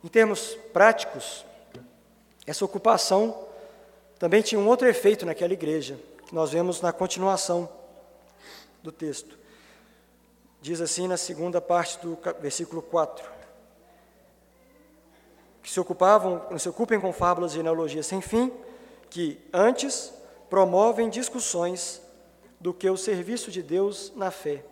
[0.03, 1.45] Em termos práticos,
[2.45, 3.44] essa ocupação
[4.25, 7.69] também tinha um outro efeito naquela igreja, que nós vemos na continuação
[8.81, 9.37] do texto.
[10.59, 13.23] Diz assim na segunda parte do versículo 4:
[15.61, 18.51] que se ocupavam, se ocupem com fábulas e genealogias sem fim,
[19.11, 20.11] que antes
[20.49, 22.01] promovem discussões
[22.59, 24.65] do que o serviço de Deus na fé.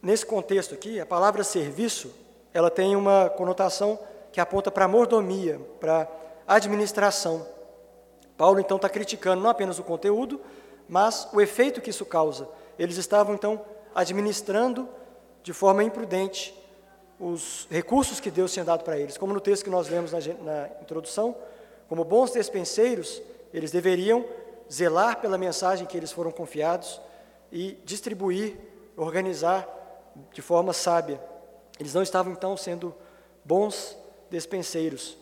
[0.00, 2.23] Nesse contexto aqui, a palavra serviço,
[2.54, 3.98] ela tem uma conotação
[4.32, 6.08] que aponta para mordomia, para
[6.46, 7.46] administração.
[8.36, 10.40] Paulo então está criticando não apenas o conteúdo,
[10.88, 12.48] mas o efeito que isso causa.
[12.78, 13.60] Eles estavam então
[13.94, 14.88] administrando
[15.42, 16.54] de forma imprudente
[17.18, 19.18] os recursos que Deus tinha dado para eles.
[19.18, 21.36] Como no texto que nós lemos na, na introdução,
[21.88, 23.20] como bons despenseiros,
[23.52, 24.24] eles deveriam
[24.72, 27.00] zelar pela mensagem que eles foram confiados
[27.52, 28.56] e distribuir,
[28.96, 29.68] organizar
[30.32, 31.20] de forma sábia.
[31.78, 32.94] Eles não estavam então sendo
[33.44, 33.96] bons
[34.30, 35.16] despenseiros.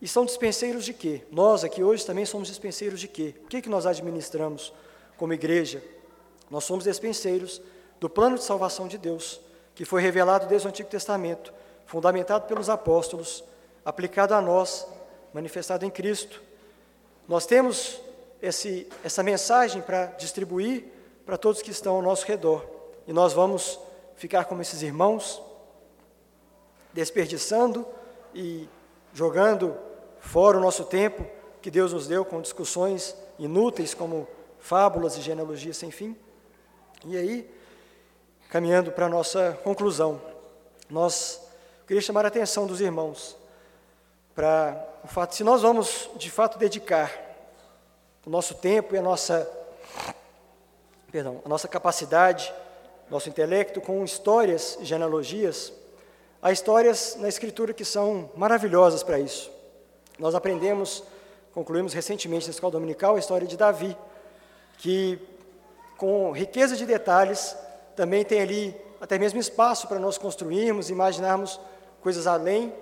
[0.00, 1.22] E são dispenseiros de quê?
[1.30, 3.34] Nós aqui hoje também somos dispenseiros de quê?
[3.44, 4.72] O que, que nós administramos
[5.16, 5.82] como igreja?
[6.50, 7.60] Nós somos dispenseiros
[8.00, 9.40] do plano de salvação de Deus,
[9.74, 11.52] que foi revelado desde o Antigo Testamento,
[11.86, 13.44] fundamentado pelos apóstolos,
[13.84, 14.86] aplicado a nós,
[15.34, 16.42] manifestado em Cristo.
[17.28, 18.00] Nós temos
[18.40, 20.84] esse, essa mensagem para distribuir
[21.26, 22.64] para todos que estão ao nosso redor.
[23.06, 23.78] E nós vamos
[24.16, 25.40] ficar como esses irmãos,
[26.92, 27.86] desperdiçando
[28.34, 28.68] e
[29.12, 29.76] jogando
[30.20, 31.24] fora o nosso tempo
[31.60, 34.28] que Deus nos deu com discussões inúteis como
[34.58, 36.16] fábulas e genealogias sem fim.
[37.04, 37.50] E aí,
[38.48, 40.20] caminhando para a nossa conclusão,
[40.88, 41.40] nós
[41.86, 43.36] queria chamar a atenção dos irmãos
[44.34, 47.10] para o fato, se nós vamos de fato dedicar
[48.24, 49.50] o nosso tempo e a nossa,
[51.10, 52.52] perdão, a nossa capacidade,
[53.10, 55.72] nosso intelecto com histórias e genealogias,
[56.42, 59.50] há histórias na Escritura que são maravilhosas para isso.
[60.18, 61.02] Nós aprendemos,
[61.52, 63.96] concluímos recentemente na escola dominical, a história de Davi,
[64.78, 65.18] que
[65.96, 67.56] com riqueza de detalhes
[67.94, 71.60] também tem ali até mesmo espaço para nós construirmos, imaginarmos
[72.02, 72.72] coisas além,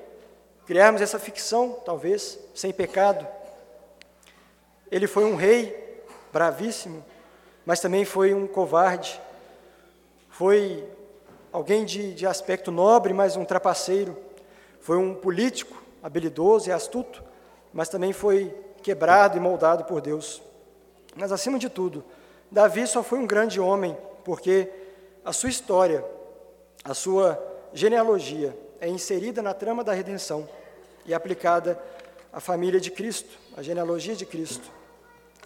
[0.67, 3.27] criarmos essa ficção, talvez, sem pecado.
[4.91, 6.03] Ele foi um rei
[6.33, 7.05] bravíssimo,
[7.65, 9.21] mas também foi um covarde.
[10.31, 10.85] Foi
[11.53, 14.17] alguém de, de aspecto nobre, mas um trapaceiro.
[14.81, 17.23] Foi um político habilidoso e astuto,
[17.73, 20.43] mas também foi quebrado e moldado por Deus.
[21.17, 22.05] Mas acima de tudo,
[22.51, 24.71] Davi só foi um grande homem porque
[25.25, 26.05] a sua história,
[26.85, 27.43] a sua
[27.73, 30.49] genealogia é inserida na trama da redenção
[31.05, 31.81] e aplicada
[32.33, 34.71] à família de Cristo, à genealogia de Cristo.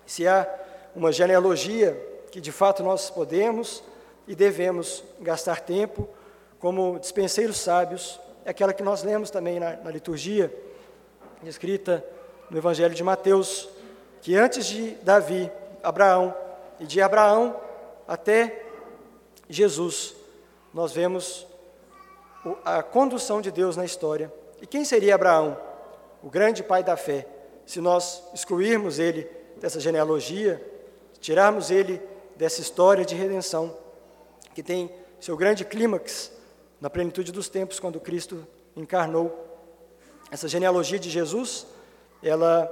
[0.06, 0.48] Se há
[0.94, 1.96] uma genealogia
[2.30, 3.82] que de fato nós podemos
[4.26, 6.08] e devemos gastar tempo
[6.58, 10.52] como dispenseiros sábios, é aquela que nós lemos também na, na liturgia,
[11.42, 12.04] escrita
[12.48, 13.68] no Evangelho de Mateus,
[14.20, 15.50] que antes de Davi,
[15.82, 16.34] Abraão,
[16.78, 17.56] e de Abraão
[18.06, 18.64] até
[19.48, 20.14] Jesus,
[20.72, 21.46] nós vemos
[22.64, 24.32] a condução de Deus na história.
[24.60, 25.56] E quem seria Abraão?
[26.22, 27.26] O grande pai da fé.
[27.66, 30.64] Se nós excluirmos ele dessa genealogia,
[31.20, 32.00] tirarmos ele
[32.36, 33.76] dessa história de redenção,
[34.54, 34.90] que tem
[35.20, 36.32] seu grande clímax
[36.80, 38.46] na plenitude dos tempos, quando Cristo
[38.76, 39.48] encarnou.
[40.30, 41.66] Essa genealogia de Jesus,
[42.22, 42.70] ela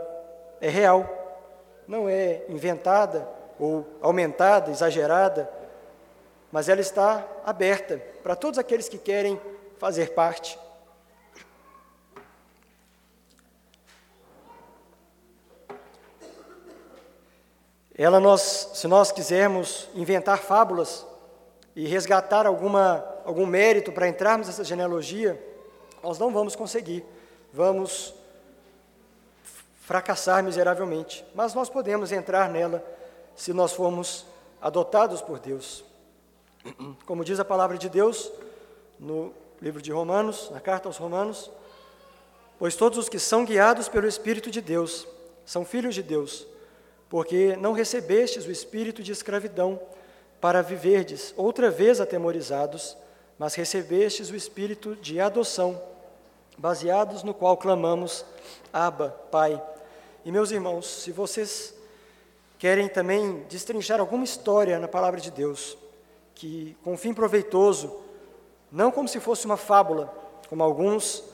[0.61, 1.09] é real,
[1.87, 3.29] não é inventada
[3.59, 5.51] ou aumentada, exagerada,
[6.51, 9.41] mas ela está aberta para todos aqueles que querem
[9.79, 10.59] fazer parte.
[17.95, 21.07] Ela nós, se nós quisermos inventar fábulas
[21.81, 25.43] e resgatar alguma, algum mérito para entrarmos nessa genealogia,
[26.03, 27.03] nós não vamos conseguir.
[27.55, 28.13] Vamos
[29.81, 31.25] fracassar miseravelmente.
[31.35, 32.85] Mas nós podemos entrar nela
[33.35, 34.27] se nós formos
[34.61, 35.83] adotados por Deus.
[37.07, 38.31] Como diz a palavra de Deus
[38.99, 41.51] no livro de Romanos, na carta aos Romanos,
[42.59, 45.09] pois todos os que são guiados pelo Espírito de Deus
[45.47, 46.47] são filhos de Deus
[47.11, 49.81] porque não recebestes o espírito de escravidão
[50.41, 52.97] para viverdes outra vez atemorizados,
[53.39, 55.81] mas recebestes o espírito de adoção,
[56.57, 58.25] baseados no qual clamamos:
[58.73, 59.63] Abba, Pai.
[60.25, 61.75] E meus irmãos, se vocês
[62.59, 65.77] querem também destrinchar alguma história na palavra de Deus,
[66.35, 68.01] que com fim proveitoso,
[68.71, 70.13] não como se fosse uma fábula,
[70.49, 71.25] como alguns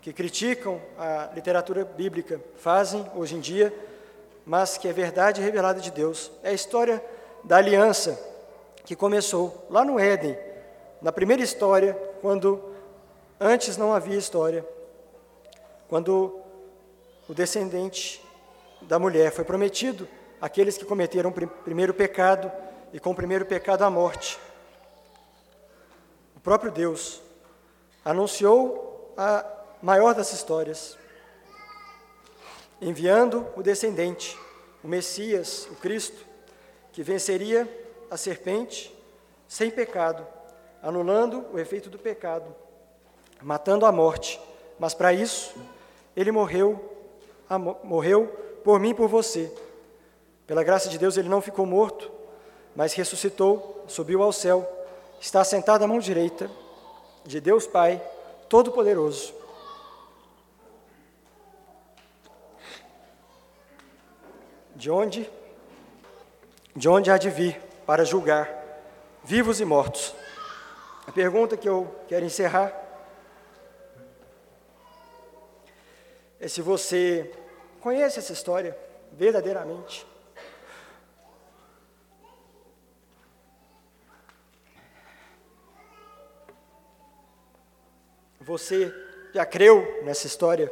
[0.00, 3.72] que criticam a literatura bíblica fazem hoje em dia,
[4.44, 6.30] mas que é verdade revelada de Deus.
[6.42, 7.04] É a história
[7.44, 8.27] da aliança
[8.88, 10.34] que começou lá no Éden,
[11.02, 12.72] na primeira história, quando
[13.38, 14.66] antes não havia história,
[15.90, 16.40] quando
[17.28, 18.24] o descendente
[18.80, 20.08] da mulher foi prometido
[20.40, 22.50] àqueles que cometeram o primeiro pecado
[22.90, 24.40] e com o primeiro pecado a morte.
[26.34, 27.20] O próprio Deus
[28.02, 29.44] anunciou a
[29.82, 30.96] maior das histórias,
[32.80, 34.34] enviando o descendente,
[34.82, 36.24] o Messias, o Cristo,
[36.90, 37.68] que venceria
[38.10, 38.94] a serpente
[39.46, 40.26] sem pecado,
[40.82, 42.54] anulando o efeito do pecado,
[43.42, 44.40] matando a morte.
[44.78, 45.54] Mas para isso,
[46.14, 46.78] ele morreu,
[47.82, 48.26] morreu
[48.62, 49.52] por mim e por você.
[50.46, 52.10] Pela graça de Deus, ele não ficou morto,
[52.76, 54.66] mas ressuscitou, subiu ao céu,
[55.20, 56.50] está sentado à mão direita
[57.24, 58.00] de Deus Pai
[58.48, 59.34] Todo-Poderoso.
[64.76, 65.28] De onde?
[66.76, 68.46] De onde há de vir para julgar
[69.24, 70.14] vivos e mortos?
[71.06, 72.70] A pergunta que eu quero encerrar
[76.38, 77.32] é se você
[77.80, 78.78] conhece essa história
[79.10, 80.06] verdadeiramente.
[88.38, 88.94] Você
[89.32, 90.70] já creu nessa história?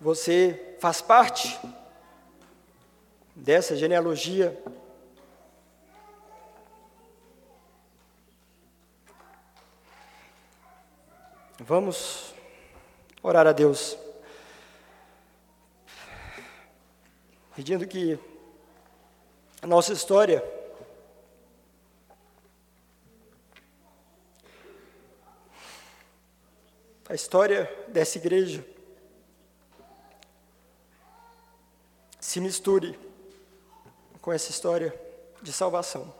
[0.00, 1.58] Você faz parte
[3.34, 4.56] dessa genealogia?
[11.58, 12.32] Vamos
[13.22, 13.98] orar a Deus,
[17.54, 18.18] pedindo que
[19.60, 20.42] a nossa história
[27.08, 28.77] a história dessa igreja
[32.28, 32.94] se misture
[34.20, 34.94] com essa história
[35.40, 36.12] de salvação.